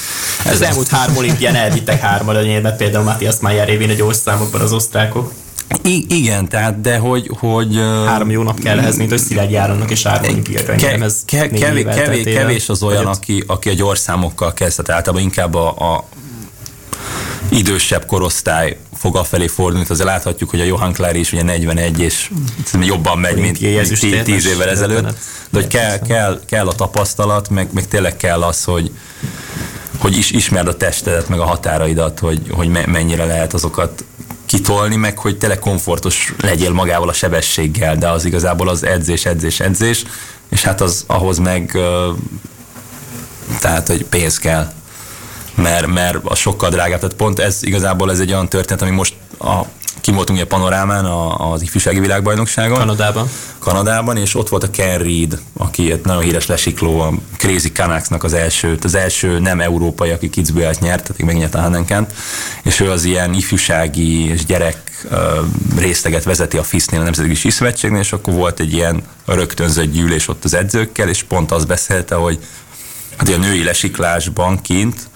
[0.45, 4.74] ez az elmúlt három olimpián elvittek hármadanyérbe, például Matthias Mayer révén a gyors számokban az
[4.74, 5.32] osztrákok.
[5.84, 7.32] I- igen, tehát, de hogy...
[7.39, 7.75] hogy
[8.06, 11.84] Három jó nap kell ehhez, mint hogy Szilágy Járonnak és olimpiai ke- ez ke- kevés,
[11.95, 16.04] kevés, kevés az olyan, aki, aki a gyors számokkal kezd, tehát általában inkább a, a
[17.49, 22.32] idősebb korosztály fog afelé fordulni, azért láthatjuk, hogy a Johan Clary is ugye 41, és
[22.82, 23.58] jobban megy, mint
[24.23, 25.04] 10 évvel ezelőtt,
[25.49, 28.91] de hogy kell, kell, kell a tapasztalat, meg, meg tényleg kell az, hogy,
[29.97, 34.04] hogy is, ismerd a testedet, meg a határaidat, hogy, hogy mennyire lehet azokat
[34.56, 39.60] kitolni, meg hogy tényleg komfortos legyél magával a sebességgel, de az igazából az edzés, edzés,
[39.60, 40.04] edzés,
[40.50, 41.78] és hát az ahhoz meg
[43.60, 44.74] tehát, hogy pénz kell
[45.56, 47.00] mert, mert a sokkal drágább.
[47.00, 49.62] Tehát pont ez igazából ez egy olyan történet, ami most a
[50.06, 52.78] kim voltunk a panorámán a, az ifjúsági világbajnokságon.
[52.78, 53.30] Kanadában.
[53.60, 58.24] Kanadában, és ott volt a Ken Reed, aki egy nagyon híres lesikló, a Crazy Canucksnak
[58.24, 62.13] az első, az első nem európai, aki Kitzbühelt nyert, tehát megnyerte a Hannenkent,
[62.63, 65.08] és ő az ilyen ifjúsági és gyerek
[65.78, 70.44] részleget vezeti a FISZ-nél, a Nemzetközi Síszövetségnél, és akkor volt egy ilyen rögtönzött gyűlés ott
[70.44, 72.39] az edzőkkel, és pont azt beszélte, hogy
[73.18, 75.10] hát a női lesiklásban kint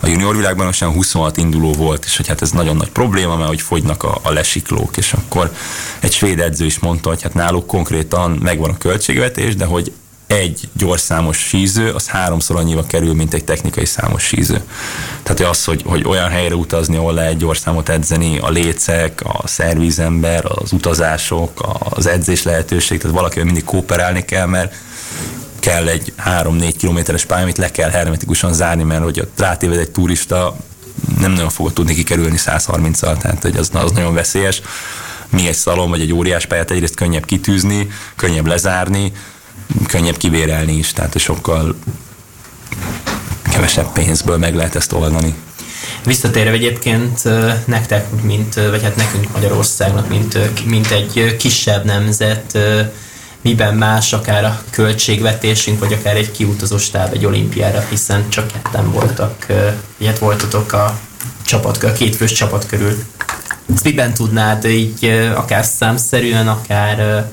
[0.00, 3.48] a junior világban most 26 induló volt, és hogy hát ez nagyon nagy probléma, mert
[3.48, 5.52] hogy fogynak a, a lesiklók, és akkor
[6.00, 9.92] egy svéd edző is mondta, hogy hát náluk konkrétan megvan a költségvetés, de hogy
[10.26, 14.62] egy gyorszámos síző, az háromszor annyiba kerül, mint egy technikai számos síző.
[15.22, 20.44] Tehát az, hogy, hogy olyan helyre utazni, ahol lehet gyorszámot edzeni, a lécek, a szervízember,
[20.44, 24.74] az utazások, az edzés lehetőség, tehát valakivel mindig kooperálni kell, mert
[25.66, 30.56] kell egy 3-4 kilométeres pálya, amit le kell hermetikusan zárni, mert hogy rátéved egy turista,
[31.18, 34.60] nem nagyon fogod tudni kikerülni 130-al, tehát hogy az, az nagyon veszélyes.
[35.28, 39.12] Mi egy szalon vagy egy óriás pályát egyrészt könnyebb kitűzni, könnyebb lezárni,
[39.86, 41.76] könnyebb kivérelni is, tehát sokkal
[43.42, 45.34] kevesebb pénzből meg lehet ezt oldani.
[46.04, 47.22] Visszatérve egyébként
[47.64, 52.58] nektek, mint, vagy hát nekünk Magyarországnak, mint, mint egy kisebb nemzet,
[53.46, 58.92] miben más akár a költségvetésünk, vagy akár egy kiutazó stáb egy olimpiára, hiszen csak ketten
[58.92, 59.46] voltak,
[59.96, 60.98] ilyet voltatok a
[61.44, 63.04] csapat, a két fős csapat körül.
[63.74, 65.04] Ezt miben tudnád így
[65.34, 67.26] akár számszerűen, akár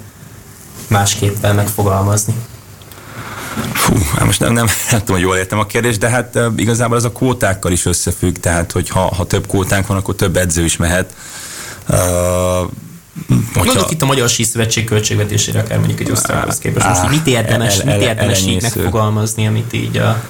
[0.88, 2.34] másképpen megfogalmazni?
[3.74, 6.98] Fú, hát most nem, nem, nem tudom, hogy jól értem a kérdést, de hát igazából
[6.98, 10.64] ez a kótákkal is összefügg, tehát hogy ha, ha több kótánk van, akkor több edző
[10.64, 11.16] is mehet.
[11.90, 11.98] Uh,
[13.54, 13.74] Hogyha...
[13.74, 16.88] Mondok itt a Magyar Síszövetség költségvetésére, akár mondjuk egy osztályhoz képest.
[16.88, 20.24] Most mit érdemes, el, el, mit érdemes így megfogalmazni, amit így a...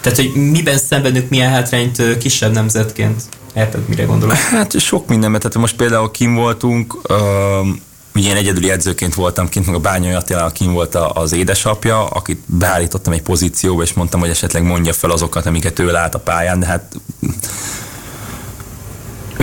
[0.00, 3.22] Tehát, hogy miben szenvedünk milyen hátrányt kisebb nemzetként?
[3.54, 4.36] Érted, mire gondolok?
[4.36, 5.40] Hát sok mindenben.
[5.40, 7.80] Tehát most például kim voltunk, um,
[8.14, 13.12] ilyen egyedüli edzőként voltam kint, meg a Bányai Attila kim volt az édesapja, akit beállítottam
[13.12, 16.66] egy pozícióba, és mondtam, hogy esetleg mondja fel azokat, amiket ő lát a pályán, de
[16.66, 16.94] hát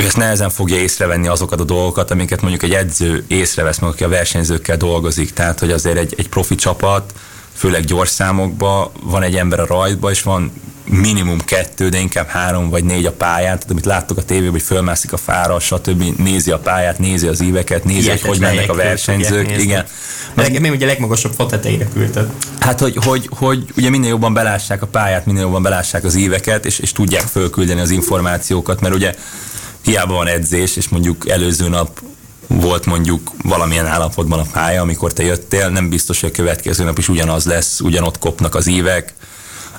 [0.05, 4.03] ő ezt nehezen fogja észrevenni azokat a dolgokat, amiket mondjuk egy edző észrevesz, meg aki
[4.03, 5.33] a versenyzőkkel dolgozik.
[5.33, 7.13] Tehát, hogy azért egy, egy profi csapat,
[7.53, 10.51] főleg gyors számokban van egy ember a rajtban, és van
[10.89, 14.61] minimum kettő, de inkább három vagy négy a pályát, tehát amit láttok a tévében, hogy
[14.61, 16.03] fölmászik a fára, stb.
[16.17, 19.61] nézi a pályát, nézi az íveket, nézi, hogy hogy mennek a versenyzők.
[19.61, 19.85] Igen.
[20.33, 22.29] Meg, még ugye a legmagasabb fatetejére küldted.
[22.59, 26.65] Hát, hogy, hogy, hogy, ugye minél jobban belássák a pályát, minél jobban belássák az íveket,
[26.65, 29.13] és, és tudják fölküldeni az információkat, mert ugye
[29.85, 32.01] hiába van edzés, és mondjuk előző nap
[32.47, 36.97] volt mondjuk valamilyen állapotban a pálya, amikor te jöttél, nem biztos, hogy a következő nap
[36.97, 39.13] is ugyanaz lesz, ugyanott kopnak az évek,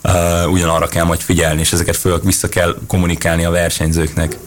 [0.03, 4.39] uh, ugyanarra kell majd figyelni, és ezeket föl vissza kell kommunikálni a versenyzőknek.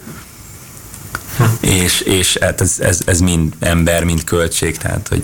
[1.38, 1.44] Hm.
[1.60, 5.24] És, és hát ez, ez, ez mind ember, mind költség, tehát hogy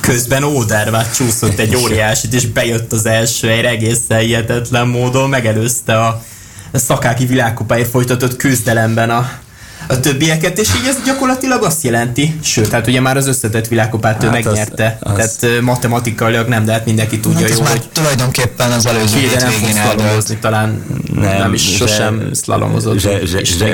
[0.00, 6.24] közben Ódervát csúszott egy óriásit, és bejött az első helyre egészen hihetetlen módon, megelőzte a
[6.78, 9.30] szakáki világkupáért folytatott küzdelemben a,
[9.88, 14.22] a többieket, és így ez gyakorlatilag azt jelenti, sőt, hát ugye már az összetett világkopát
[14.22, 15.36] hát megnyerte, az, az...
[15.36, 20.36] tehát matematikailag nem, de hát mindenki tudja hát jó, hogy tulajdonképpen az előző hétvégén eldőlt.
[20.40, 20.84] talán
[21.14, 22.98] nem, nem is sosem szlalomozott.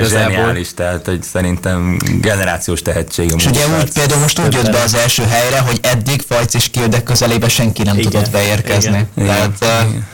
[0.09, 3.31] Zseniális, tehát hogy szerintem generációs tehetség.
[3.35, 6.69] És ugye úgy például most úgy jött be az első helyre, hogy eddig Fajc és
[6.69, 9.07] Kildek közelébe senki nem igen, tudott beérkezni.
[9.15, 10.05] Igen, tehát, igen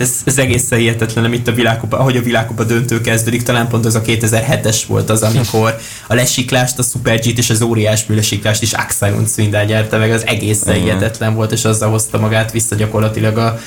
[0.00, 3.94] ez, ez egészen hihetetlen, amit a világkupa, ahogy a világkupa döntő kezdődik, talán pont az
[3.94, 5.76] a 2007-es volt az, amikor
[6.08, 10.26] a lesiklást, a Super G-t és az óriás lesiklást is Axel Swindel nyerte meg, az
[10.26, 10.82] egészen uh-huh.
[10.82, 13.58] hihetetlen volt, és azzal hozta magát vissza gyakorlatilag a,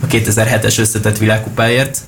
[0.00, 2.00] a 2007-es összetett világkupáért.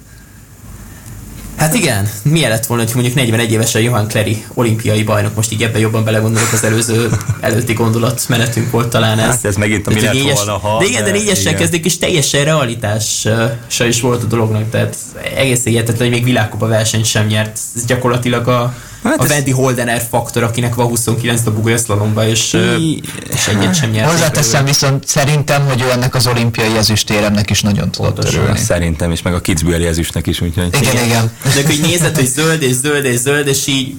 [1.57, 5.62] Hát igen, milyen lett volna, hogy mondjuk 41 évesen Johan Clary olimpiai bajnok, most így
[5.62, 9.27] ebben jobban belegondolok, az előző előtti gondolat menetünk volt talán ez.
[9.27, 10.79] Hát ez megint a mi lett négyes, volna, ha...
[10.79, 14.97] De igen, de négyessel kezdik, és teljesen realitása is volt a dolognak, tehát
[15.37, 17.59] egész hihetetlen, hogy még világkupa versenyt sem nyert.
[17.75, 23.03] Ez gyakorlatilag a, Hát a Wendy Holdener faktor, akinek van 29 dobugója szlalomba, és, I...
[23.31, 24.11] és egyet sem nyert.
[24.11, 28.59] Hozzáteszem viszont szerintem, hogy ő ennek az olimpiai ezüstéremnek is nagyon tudott örülni.
[28.59, 30.67] Szerintem is, meg a Kitzbüheli ezüstnek is, úgyhogy...
[30.81, 31.05] Igen, igen.
[31.05, 31.31] igen.
[31.43, 33.95] De hogy nézed, hogy zöld és zöld és zöld, és így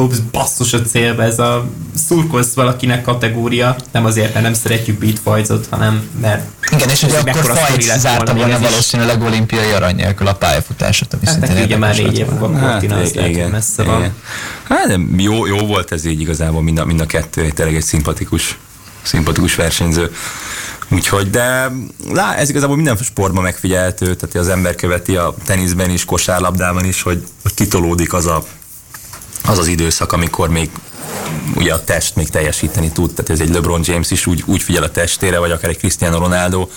[0.00, 5.66] ups, basszus a célba, ez a szurkolsz valakinek kategória, nem azért, mert nem szeretjük beatfajzot,
[5.70, 11.14] hanem mert igen, és hogy akkor Fajc zárta volna valószínűleg olimpiai arany nélkül a pályafutásot,
[11.14, 13.94] ami hát szintén ugye már négy év múlva hát, az igen, messze igen.
[13.94, 14.14] van.
[14.68, 17.82] Hát de jó, jó volt ez így igazából mind a, mind a kettő, tényleg egy
[17.82, 18.58] szimpatikus,
[19.02, 20.10] szimpatikus versenyző.
[20.92, 21.72] Úgyhogy, de
[22.12, 27.02] lá, ez igazából minden sportban megfigyelhető, tehát az ember követi a teniszben is, kosárlabdában is,
[27.02, 28.44] hogy, hogy kitolódik az a
[29.44, 30.70] az az időszak, amikor még
[31.56, 34.82] ugye a test még teljesíteni tud, tehát ez egy LeBron James is úgy, úgy figyel
[34.82, 36.68] a testére, vagy akár egy Cristiano Ronaldo,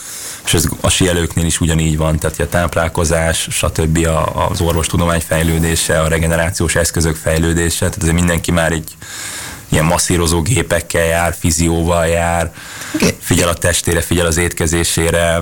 [0.45, 4.07] és ez a sielőknél is ugyanígy van, tehát a táplálkozás, stb.
[4.49, 8.95] az orvostudomány fejlődése, a regenerációs eszközök fejlődése, tehát ez mindenki már egy
[9.73, 12.51] ilyen masszírozó gépekkel jár, fizióval jár,
[13.19, 15.41] figyel a testére, figyel az étkezésére,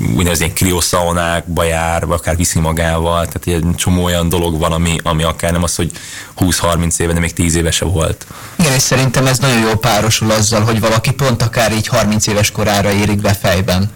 [0.00, 4.96] úgynevezett ilyen krioszaonákba jár, vagy akár viszi magával, tehát egy csomó olyan dolog van, ami,
[5.02, 5.90] ami akár nem az, hogy
[6.38, 8.26] 20-30 éve, de még 10 éve se volt.
[8.58, 12.50] Igen, és szerintem ez nagyon jól párosul azzal, hogy valaki pont akár így 30 éves
[12.50, 13.90] korára érik be fejben.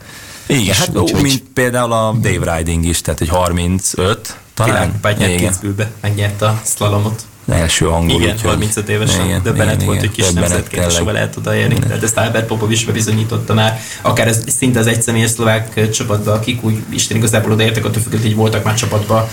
[0.46, 5.00] Igen, hát úgy, mint például a Dave Riding is, tehát egy 35 talán.
[5.03, 5.55] Világ,
[6.00, 8.20] megnyerte a slalomot első angol.
[8.20, 11.78] Igen, 35 évesen igen, döbbenet igen, volt, hogy kis nemzetként soha lehet odaérni.
[11.78, 16.64] Tehát ezt Albert Popov is bebizonyította már, akár ez szinte az egyszemélyes szlovák csapatban, akik
[16.64, 19.28] úgy Isten igazából odaértek, attól függően, hogy voltak már csapatban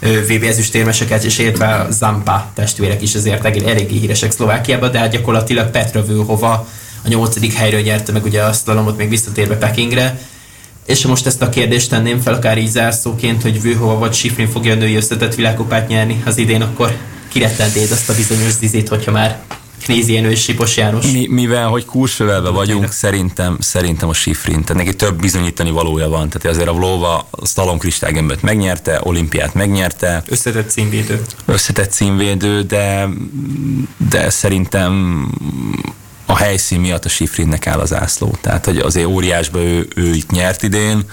[0.00, 5.70] VB ezüstérmeseket, és értve a Zampa testvérek is azért eléggé híresek Szlovákiában, de hát gyakorlatilag
[5.70, 6.68] Petra Vőhova
[7.04, 10.20] a nyolcadik helyről nyerte meg ugye a szlalomot még visszatérve Pekingre,
[10.86, 14.72] és most ezt a kérdést tenném fel akár így zárszóként, hogy Vőhova vagy Sifrin fogja
[14.72, 16.96] a női összetett világkupát nyerni az idén, akkor
[17.28, 19.38] kirettentéd azt a bizonyos zizét, hogyha már
[19.82, 21.10] Knézienő és Sipos János.
[21.10, 26.28] Mi, mivel, hogy kursövelve vagyunk, szerintem, szerintem a Sifrin, tehát neki több bizonyítani valója van.
[26.28, 30.22] Tehát azért a Vlova a Stalom kristálygömböt megnyerte, olimpiát megnyerte.
[30.26, 31.22] Összetett címvédő.
[31.44, 33.08] Összetett címvédő, de,
[34.10, 35.24] de szerintem
[36.26, 38.36] a helyszín miatt a Sifrinnek áll az ászló.
[38.40, 41.04] Tehát, hogy azért óriásban ő, ő itt nyert idén,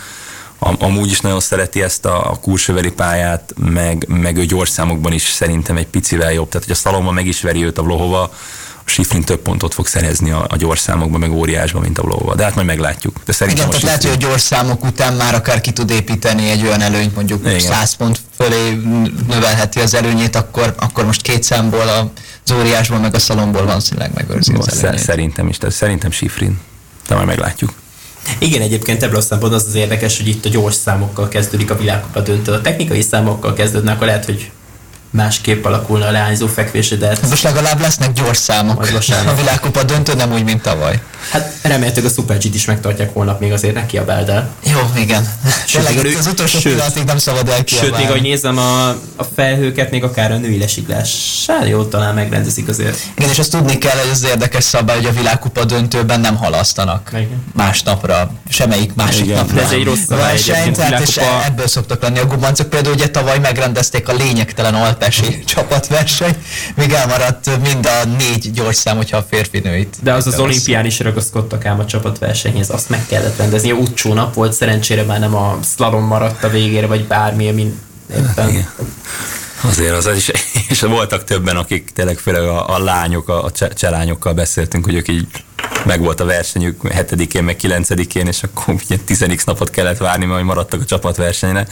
[0.60, 5.24] amúgy is nagyon szereti ezt a, a kursöveri pályát, meg, meg ő gyors számokban is
[5.24, 6.50] szerintem egy picivel jobb.
[6.50, 8.32] Tehát, hogy a Szalomba meg is veri őt a Vlohova,
[8.86, 12.36] a Sifrin több pontot fog szerezni a, a gyors számokban, meg óriásban, mint a Vlohova.
[12.36, 13.20] De hát majd meglátjuk.
[13.26, 16.50] De szerintem Igen, tehát lehet, hogy a gyors számok után már akár ki tud építeni
[16.50, 17.60] egy olyan előnyt, mondjuk Igen.
[17.60, 18.82] 100 pont fölé
[19.28, 21.88] növelheti az előnyét, akkor, akkor most két számból
[22.44, 25.04] az óriásból, meg a szalomból valószínűleg megőrzi az előnyét.
[25.04, 26.60] Szerintem is, tehát szerintem Sifrin.
[27.08, 27.74] De majd meglátjuk.
[28.40, 31.78] Igen, egyébként ebből a szempontból az az érdekes, hogy itt a gyors számokkal kezdődik a
[31.78, 32.52] világkupa döntő.
[32.52, 34.52] A technikai számokkal kezdődnek, akkor lehet, hogy
[35.16, 37.08] másképp alakulna a leányzó fekvése, de...
[37.08, 38.88] Hát most legalább lesznek gyors számok.
[39.26, 41.02] A világkupa döntő nem úgy, mint tavaly.
[41.30, 44.50] Hát remélhetőleg a Super G-t is megtartják holnap még azért neki a Beldel.
[44.64, 45.28] Jó, igen.
[45.72, 47.96] Tényleg, az utolsó sőt, pillanatig nem szabad elkiabálni.
[47.96, 51.10] Sőt, még ahogy nézem a, a felhőket, még akár a női lesiklás
[51.68, 52.98] jó talán megrendezik azért.
[53.18, 57.10] Igen, és azt tudni kell, hogy az érdekes szabály, hogy a világkupa döntőben nem halasztanak
[57.14, 57.44] igen.
[57.54, 59.38] másnapra, semmelyik másik igen.
[59.38, 59.62] napra.
[59.62, 60.38] Ez egy rossz szabály.
[60.74, 62.70] Tehát, és ebből szoktak lenni a gubancok.
[62.70, 64.76] Például ugye tavaly megrendezték a lényegtelen
[65.06, 66.36] alpesi csapatverseny,
[66.76, 69.96] míg elmaradt mind a négy gyorszám, hogyha a férfi nőit.
[70.04, 73.72] De az az olimpián is ragaszkodtak ám a csapatversenyhez, azt meg kellett rendezni.
[73.72, 77.74] Utcsó nap volt, szerencsére már nem a slalom maradt a végére, vagy bármi, ami
[78.12, 78.50] éppen...
[78.50, 78.70] Igen.
[79.62, 80.32] Azért az is,
[80.70, 85.08] és voltak többen, akik tényleg főleg a, a lányok, a, a cselányokkal beszéltünk, hogy ők
[85.08, 85.28] így
[85.86, 90.44] meg volt a versenyük hetedikén, meg kilencedikén, és akkor ugye 10 napot kellett várni, mert
[90.44, 91.68] maradtak a csapatversenyre.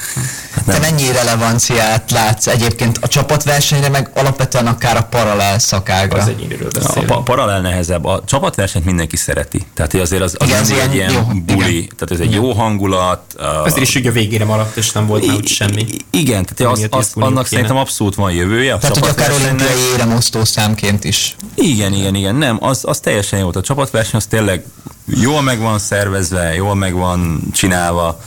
[0.51, 6.21] Hát Te mennyi relevanciát látsz egyébként a csapatversenyre, meg alapvetően akár a paralel szakágra?
[6.21, 8.05] Az egyéniről A pa- paralel nehezebb.
[8.05, 9.65] A csapatversenyt mindenki szereti.
[9.73, 11.95] Tehát azért az, az igen, egy ilyen jó, buli, igen.
[11.97, 13.35] tehát ez egy jó hangulat.
[13.65, 15.85] Ezért is ugye a végére maradt, és nem volt már úgy semmi.
[16.09, 17.45] Igen, tehát az, az, annak kéne.
[17.45, 18.73] szerintem abszolút van jövője.
[18.73, 21.35] A tehát, hogy akár olimpiai éremosztó számként is.
[21.55, 22.35] Igen, igen, igen.
[22.35, 23.51] Nem, az, az teljesen jó.
[23.53, 24.65] A csapatverseny az tényleg
[25.05, 28.21] jól meg van szervezve, jól meg van csinálva.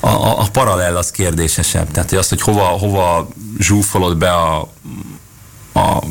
[0.00, 1.90] A, a, a paralel az kérdésesebb.
[1.90, 3.28] Tehát hogy az, hogy hova, hova
[3.58, 4.68] zsúfolod be a,
[5.72, 6.02] a,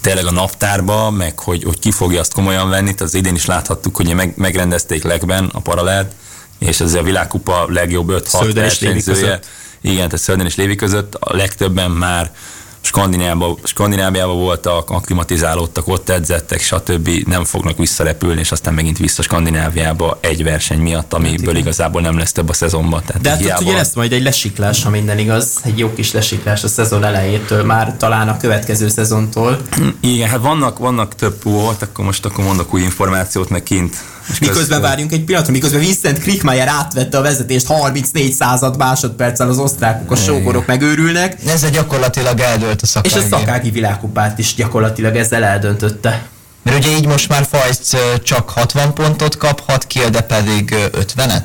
[0.00, 2.94] tényleg a naptárba, meg hogy, hogy ki fogja azt komolyan venni.
[2.94, 6.12] Tehát az idén is láthattuk, hogy meg, megrendezték legben a paralelt,
[6.58, 9.38] és ez a világkupa legjobb 5-6 versenyzője.
[9.80, 12.34] Igen, tehát Szölden és Lévi között a legtöbben már
[12.80, 17.08] Skandináviában, Skandináviában voltak, aklimatizálódtak, ott edzettek, stb.
[17.26, 22.18] nem fognak visszarepülni, és aztán megint vissza Skandináviába egy verseny miatt, amiből hát igazából nem
[22.18, 23.02] lesz több a szezonban.
[23.06, 23.60] Tehát De hát hiába...
[23.60, 27.64] ugye lesz majd egy lesiklás, ha minden igaz, egy jó kis lesiklás a szezon elejétől,
[27.64, 29.58] már talán a következő szezontól.
[30.00, 33.96] Igen, hát vannak, vannak több volt, akkor most akkor mondok új információt, meg kint
[34.40, 34.88] Miközben köz...
[34.88, 40.16] várjunk egy pillanatra, miközben Vincent Krickmeyer átvette a vezetést 34 század másodperccel az osztrákok, a
[40.16, 41.36] sógorok megőrülnek.
[41.46, 43.14] Ez gyakorlatilag eldőlt a szakági.
[43.14, 46.22] És a szakági világkupát is gyakorlatilag ezzel eldöntötte.
[46.62, 51.42] Mert ugye így most már Fajc csak 60 pontot kaphat, Kilde pedig 50-et?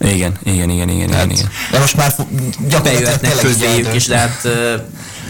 [0.00, 2.14] Igen, igen, igen, igen, Tehát, igen, De most már
[2.68, 4.48] gyakorlatilag közéjük is, de hát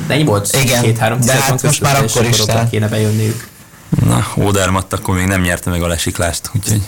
[0.09, 0.57] ennyi volt?
[0.63, 3.49] Igen, két-három de hát most már akkor is kéne bejönniük.
[3.91, 6.83] Na, Ódermatt akkor még nem nyerte meg a lesiklást, úgyhogy...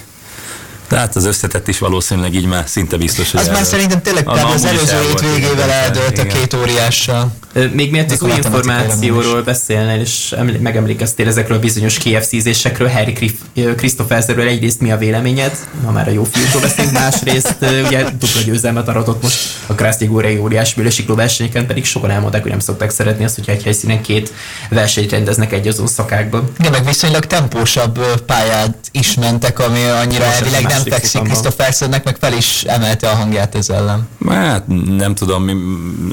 [0.93, 4.41] Tehát az összetett is valószínűleg így már szinte biztos, hogy Az már szerintem tényleg az,
[4.55, 7.33] az előző végével eldőlt a két óriással.
[7.73, 13.39] Még miért az új információról beszélnél, és megemlékeztél ezekről a bizonyos KFC-zésekről, Harry
[13.77, 18.89] Christopherserről egyrészt mi a véleményed, ha már a jó fiúkról beszélünk, másrészt ugye dupla győzelmet
[18.89, 23.25] aratott most a Kraszti Górei óriás bőlesikló versenyeken, pedig sokan elmondták, hogy nem szokták szeretni
[23.25, 24.33] azt, hogyha egy helyszínen két
[24.71, 26.53] versenyt rendeznek egy azon szakákban.
[26.59, 32.33] Igen, meg viszonylag tempósabb pályát is mentek, ami annyira elvileg nem fekszik Christophersennek, meg fel
[32.33, 34.09] is emelte a hangját ez ellen.
[34.29, 34.67] Hát
[34.97, 35.51] nem tudom,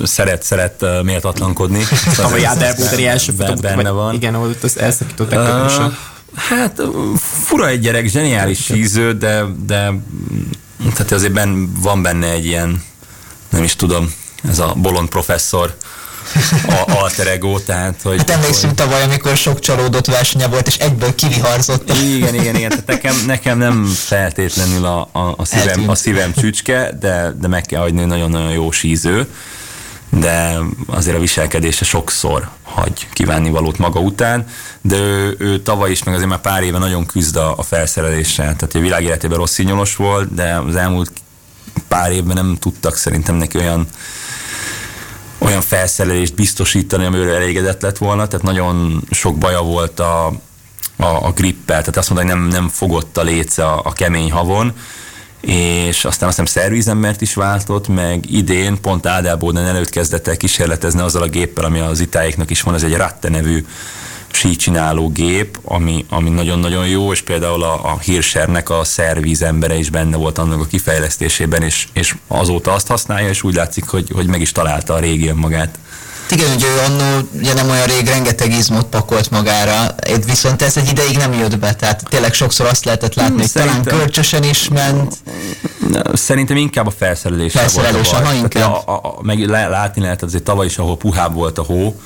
[0.04, 1.84] szeret, szeret miért méltatlankodni.
[2.34, 4.14] A Jáderbúteri első benne van.
[4.14, 5.94] Igen, ahol ott az elszakították uh,
[6.36, 6.82] Hát
[7.18, 9.94] fura egy gyerek, zseniális síző, de, de
[10.94, 12.84] tehát azért ben, van benne egy ilyen,
[13.50, 14.14] nem is tudom,
[14.50, 15.76] ez a bolond professzor,
[16.68, 18.18] a alter ego, tehát hogy...
[18.18, 18.88] Hát emlékszünk hogy...
[18.88, 21.92] tavaly, amikor sok csalódott versenye volt, és egyből kiviharzott.
[21.94, 22.70] Igen, igen, igen.
[22.70, 27.62] Tehát nekem, nekem nem feltétlenül a, a, a, szívem, a szívem csücske, de, de meg
[27.62, 29.28] kell hagyni, nagyon-nagyon jó síző
[30.10, 34.48] de azért a viselkedése sokszor hagy kívánni valót maga után,
[34.82, 38.56] de ő, ő tavaly is, meg azért már pár éve nagyon küzd a, a felszereléssel,
[38.56, 41.12] tehát a világ életében rossz színyolos volt, de az elmúlt
[41.90, 43.88] pár évben nem tudtak szerintem neki olyan
[45.40, 50.26] olyan felszerelést biztosítani, amiről elégedett lett volna, tehát nagyon sok baja volt a,
[50.96, 54.32] a, a grippel, tehát azt mondta, hogy nem, nem fogott a léce a, a kemény
[54.32, 54.74] havon,
[55.42, 61.02] és aztán azt hiszem szervizembert is váltott, meg idén pont Ádelbóden előtt kezdett el kísérletezni
[61.02, 63.66] azzal a géppel, ami az itáiknak is van, ez egy Ratte nevű
[64.32, 68.84] sícsináló gép, ami, ami nagyon-nagyon jó, és például a, a Hirschernek a
[69.40, 73.88] embere is benne volt annak a kifejlesztésében, és, és azóta azt használja, és úgy látszik,
[73.88, 75.80] hogy, hogy meg is találta a régi önmagát.
[76.32, 80.90] Igen, hogy ő annó ugye nem olyan rég rengeteg izmot pakolt magára, viszont ez egy
[80.90, 84.68] ideig nem jött be, tehát tényleg sokszor azt lehetett látni, hmm, hogy talán kölcsösen is
[84.68, 85.18] ment.
[86.14, 87.52] Szerintem inkább a felszerelés.
[87.52, 88.72] Felszerelés, aha, inkább.
[88.72, 92.00] A, a, a, meg látni lehet azért tavaly is, ahol puhább volt a hó,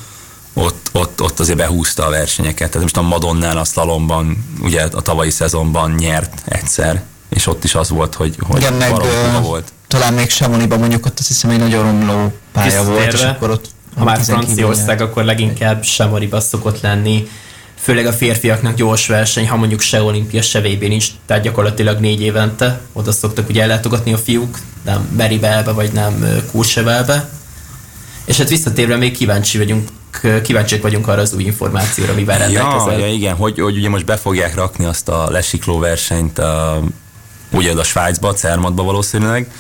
[0.54, 2.68] ott, ott, ott azért behúzta a versenyeket.
[2.70, 7.76] Tehát most a Madonnál a szalomban, ugye a tavalyi szezonban nyert egyszer, és ott is
[7.76, 8.92] az volt, hogy, hogy Igen, meg,
[9.42, 9.72] volt.
[9.88, 13.66] Talán még Semoniban mondjuk ott azt hiszem, hogy nagyon romló pálya volt, és akkor ott
[13.96, 17.28] ha már Franciaország, akkor leginkább Samoriba szokott lenni,
[17.80, 22.22] főleg a férfiaknak gyors verseny, ha mondjuk se olimpia, se VB nincs, tehát gyakorlatilag négy
[22.22, 27.30] évente oda szoktak ugye ellátogatni a fiúk, nem Meribelbe, vagy nem Courchevelbe.
[28.26, 29.90] És hát visszatérve még kíváncsi vagyunk
[30.44, 32.92] kíváncsiak vagyunk arra az új információra, amivel rendelkezel.
[32.92, 36.82] Ja, ja, igen, hogy, hogy ugye most be fogják rakni azt a lesikló versenyt a,
[37.52, 39.52] ugye a Svájcba, Cermatba valószínűleg,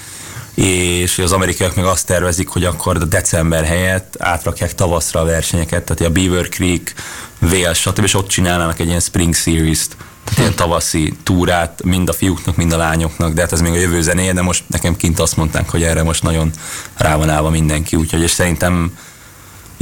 [0.53, 5.83] és az amerikaiak meg azt tervezik, hogy akkor a december helyett átrakják tavaszra a versenyeket,
[5.83, 6.93] tehát a Beaver Creek,
[7.41, 8.03] Wales, stb.
[8.03, 12.73] és ott csinálnának egy ilyen Spring Series-t, tehát ilyen tavaszi túrát mind a fiúknak, mind
[12.73, 15.69] a lányoknak, de hát ez még a jövő zenéje, de most nekem kint azt mondták,
[15.69, 16.51] hogy erre most nagyon
[16.97, 18.97] rá van állva mindenki, úgyhogy és szerintem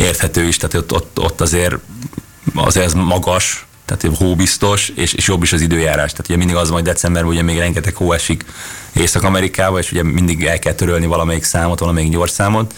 [0.02, 1.76] érthető is, tehát ott, ott, ott azért,
[2.56, 6.12] azért ez magas, tehát hóbiztos, és, és jobb is az időjárás.
[6.12, 8.46] Tehát ugye mindig az majd decemberben ugye még rengeteg hó esik
[8.94, 12.74] Észak-Amerikába, és ugye mindig el kell törölni valamelyik számot, valamelyik gyorszámot,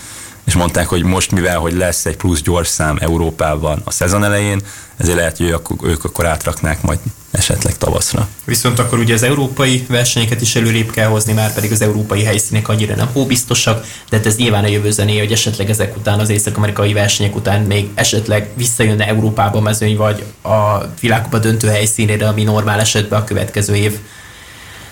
[0.46, 4.62] és mondták, hogy most mivel, hogy lesz egy plusz gyors szám Európában a szezon elején,
[4.98, 7.00] ezért lehet, hogy ők, ők akkor átraknák majd
[7.32, 8.28] esetleg tavaszra.
[8.46, 12.68] Viszont akkor ugye az európai versenyeket is előrébb kell hozni, már pedig az európai helyszínek
[12.68, 16.30] annyira nem hóbiztosak, de hát ez nyilván a jövő zené, hogy esetleg ezek után, az
[16.30, 22.80] észak-amerikai versenyek után még esetleg visszajönne Európába mezőny, vagy a világkupa döntő helyszínére, ami normál
[22.80, 24.00] esetben a következő év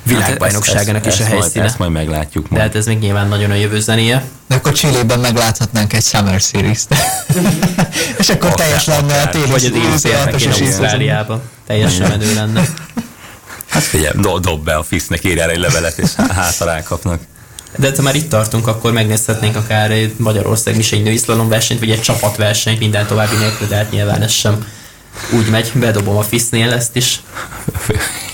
[0.03, 1.53] világbajnokságának hát is a helyszíne.
[1.53, 2.49] Majd, ezt majd meglátjuk.
[2.49, 2.61] Majd.
[2.61, 4.23] De hát ez még nyilván nagyon a jövő zenéje.
[4.47, 6.95] De akkor Csillében megláthatnánk egy Summer Series-t.
[8.19, 11.41] és akkor akár, teljes lenne a téli Vagy az én Ausztráliában.
[11.67, 12.65] Teljesen menő lenne.
[13.67, 17.21] Hát figyelj, do- dob be a FISZ-nek, írjál egy levelet, és hátra rákapnak.
[17.77, 21.91] De ha már itt tartunk, akkor megnézhetnénk akár egy Magyarország is egy női versenyt, vagy
[21.91, 24.65] egy csapatversenyt minden további nélkül, de hát nyilván ez sem
[25.33, 27.21] úgy megy, bedobom a FISZ-nél ezt is.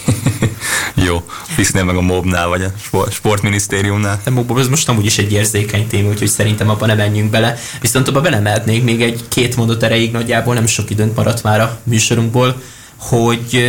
[1.08, 2.72] Jó, Fisznél meg a mobnál, vagy a
[3.10, 4.22] sportminisztériumnál.
[4.24, 7.58] De mob, ez most amúgy is egy érzékeny téma, úgyhogy szerintem abban nem menjünk bele.
[7.82, 11.80] Viszont abban belemehetnék még egy két mondat erejéig nagyjából, nem sok időnk maradt már a
[11.84, 12.62] műsorunkból,
[12.98, 13.66] hogy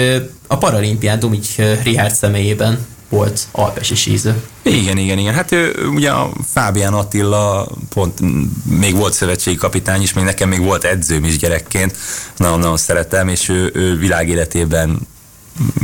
[0.46, 4.42] a paralimpiádom így Richard személyében volt alpesi síző.
[4.62, 5.34] Igen, igen, igen.
[5.34, 8.20] Hát ő, ugye a Fábián Attila pont
[8.64, 11.96] még volt szövetségi kapitány is, még nekem még volt edzőm is gyerekként,
[12.36, 14.98] nagyon-nagyon szeretem, és ő, ő világéletében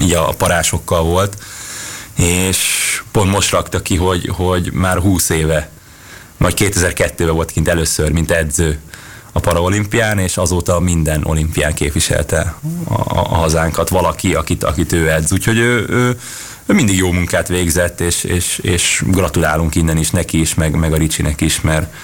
[0.00, 1.36] így a parásokkal volt,
[2.16, 2.58] és
[3.10, 5.68] pont most rakta ki, hogy, hogy már 20 éve,
[6.36, 8.80] vagy 2002-ben volt kint először, mint edző
[9.32, 12.54] a paraolimpián, és azóta minden olimpián képviselte
[12.88, 15.32] a, a hazánkat valaki, akit, akit ő edz.
[15.32, 16.18] Úgyhogy ő, ő,
[16.66, 20.92] ő mindig jó munkát végzett, és, és, és gratulálunk innen is neki is, meg, meg
[20.92, 21.94] a Ricsinek is, mert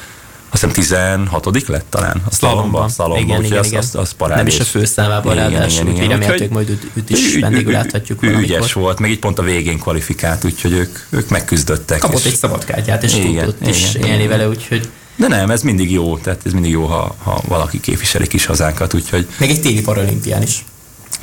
[0.53, 2.89] azt hiszem 16 lett talán a szalomban.
[2.89, 3.79] Szalomban, igen, igen, igen.
[3.79, 8.21] Az, az Nem is a főszámában ráadásul, úgyhogy remélhetők majd őt, őt is vendégül láthatjuk
[8.21, 8.57] valamikor.
[8.57, 11.99] Ügyes volt, meg így pont a végén kvalifikált, úgyhogy ők, ők megküzdöttek.
[11.99, 15.63] Kapott egy szabadkártyát, és igen, tudott igen, is igen, élni vele, úgyhogy de nem, ez
[15.63, 19.27] mindig jó, tehát ez mindig jó, ha, ha valaki képviseli kis hazánkat, úgyhogy...
[19.39, 20.65] Meg egy téli paralimpián is.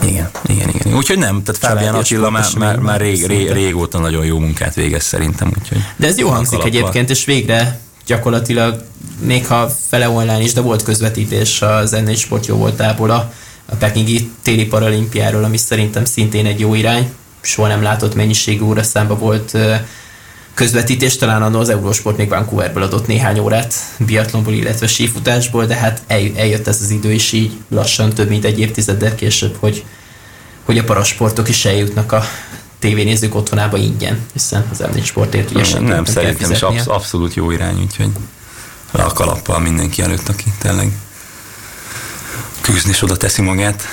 [0.03, 0.95] Igen, igen, igen.
[0.95, 5.03] Úgyhogy nem, tehát Fábián Attila már, már, már rég, rég, régóta nagyon jó munkát végez
[5.03, 5.51] szerintem.
[5.59, 8.83] Úgyhogy De ez jó hangzik egyébként, és végre gyakorlatilag
[9.19, 13.31] még ha fele online is, de volt közvetítés az n Sport jó voltából a,
[13.65, 17.13] a Pekingi téli paralimpiáról, ami szerintem szintén egy jó irány.
[17.41, 19.57] Soha nem látott mennyiségű óraszámba volt
[20.53, 26.01] közvetítés, talán annól az Eurosport még Vancouverből adott néhány órát biatlonból, illetve sífutásból, de hát
[26.07, 29.85] eljött ez az idő is így lassan több mint egy évtizeddel később, hogy,
[30.63, 32.23] hogy a parasportok is eljutnak a
[32.79, 37.51] tévénézők otthonába ingyen, hiszen az m sportért ugye sem Nem, szerintem is absz- abszolút jó
[37.51, 38.09] irány, úgyhogy
[38.91, 40.91] a kalappal mindenki előtt, aki tényleg
[42.61, 43.83] küzdni és oda teszi magát.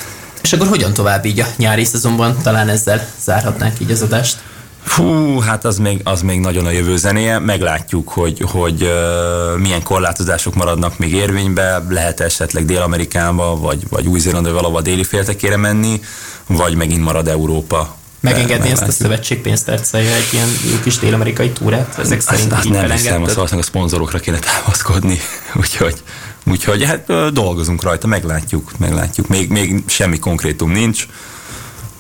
[0.43, 2.37] És akkor hogyan tovább így a nyári szezonban?
[2.43, 4.43] Talán ezzel zárhatnánk így az adást.
[4.85, 7.39] Fú, hát az még, az még nagyon a jövő zenéje.
[7.39, 11.85] Meglátjuk, hogy, hogy uh, milyen korlátozások maradnak még érvénybe.
[11.89, 16.01] Lehet esetleg Dél-Amerikába, vagy, vagy Új-Zélandra valahol déli féltekére menni,
[16.47, 21.99] vagy megint marad Európa megengedni ezt a szövetségpénztert egy ilyen jó kis dél-amerikai túrát?
[21.99, 25.19] Ezek szerint azt, azt nem hiszem, azt valószínűleg a szponzorokra kéne támaszkodni.
[25.61, 26.03] úgyhogy,
[26.47, 29.29] úgyhogy hát dolgozunk rajta, meglátjuk, meglátjuk.
[29.29, 31.07] Még, még semmi konkrétum nincs.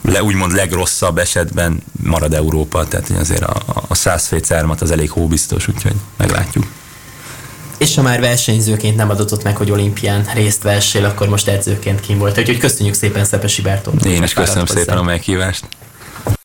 [0.02, 5.94] Le, úgymond legrosszabb esetben marad Európa, tehát azért a, a százfécármat az elég hóbiztos, úgyhogy
[6.16, 6.66] meglátjuk.
[7.78, 12.18] És ha már versenyzőként nem adott meg, hogy olimpián részt vessél, akkor most edzőként kim
[12.18, 12.38] volt.
[12.38, 14.04] Úgyhogy köszönjük szépen Szepesi Bertolt.
[14.04, 15.64] Én is köszönöm szépen a meghívást.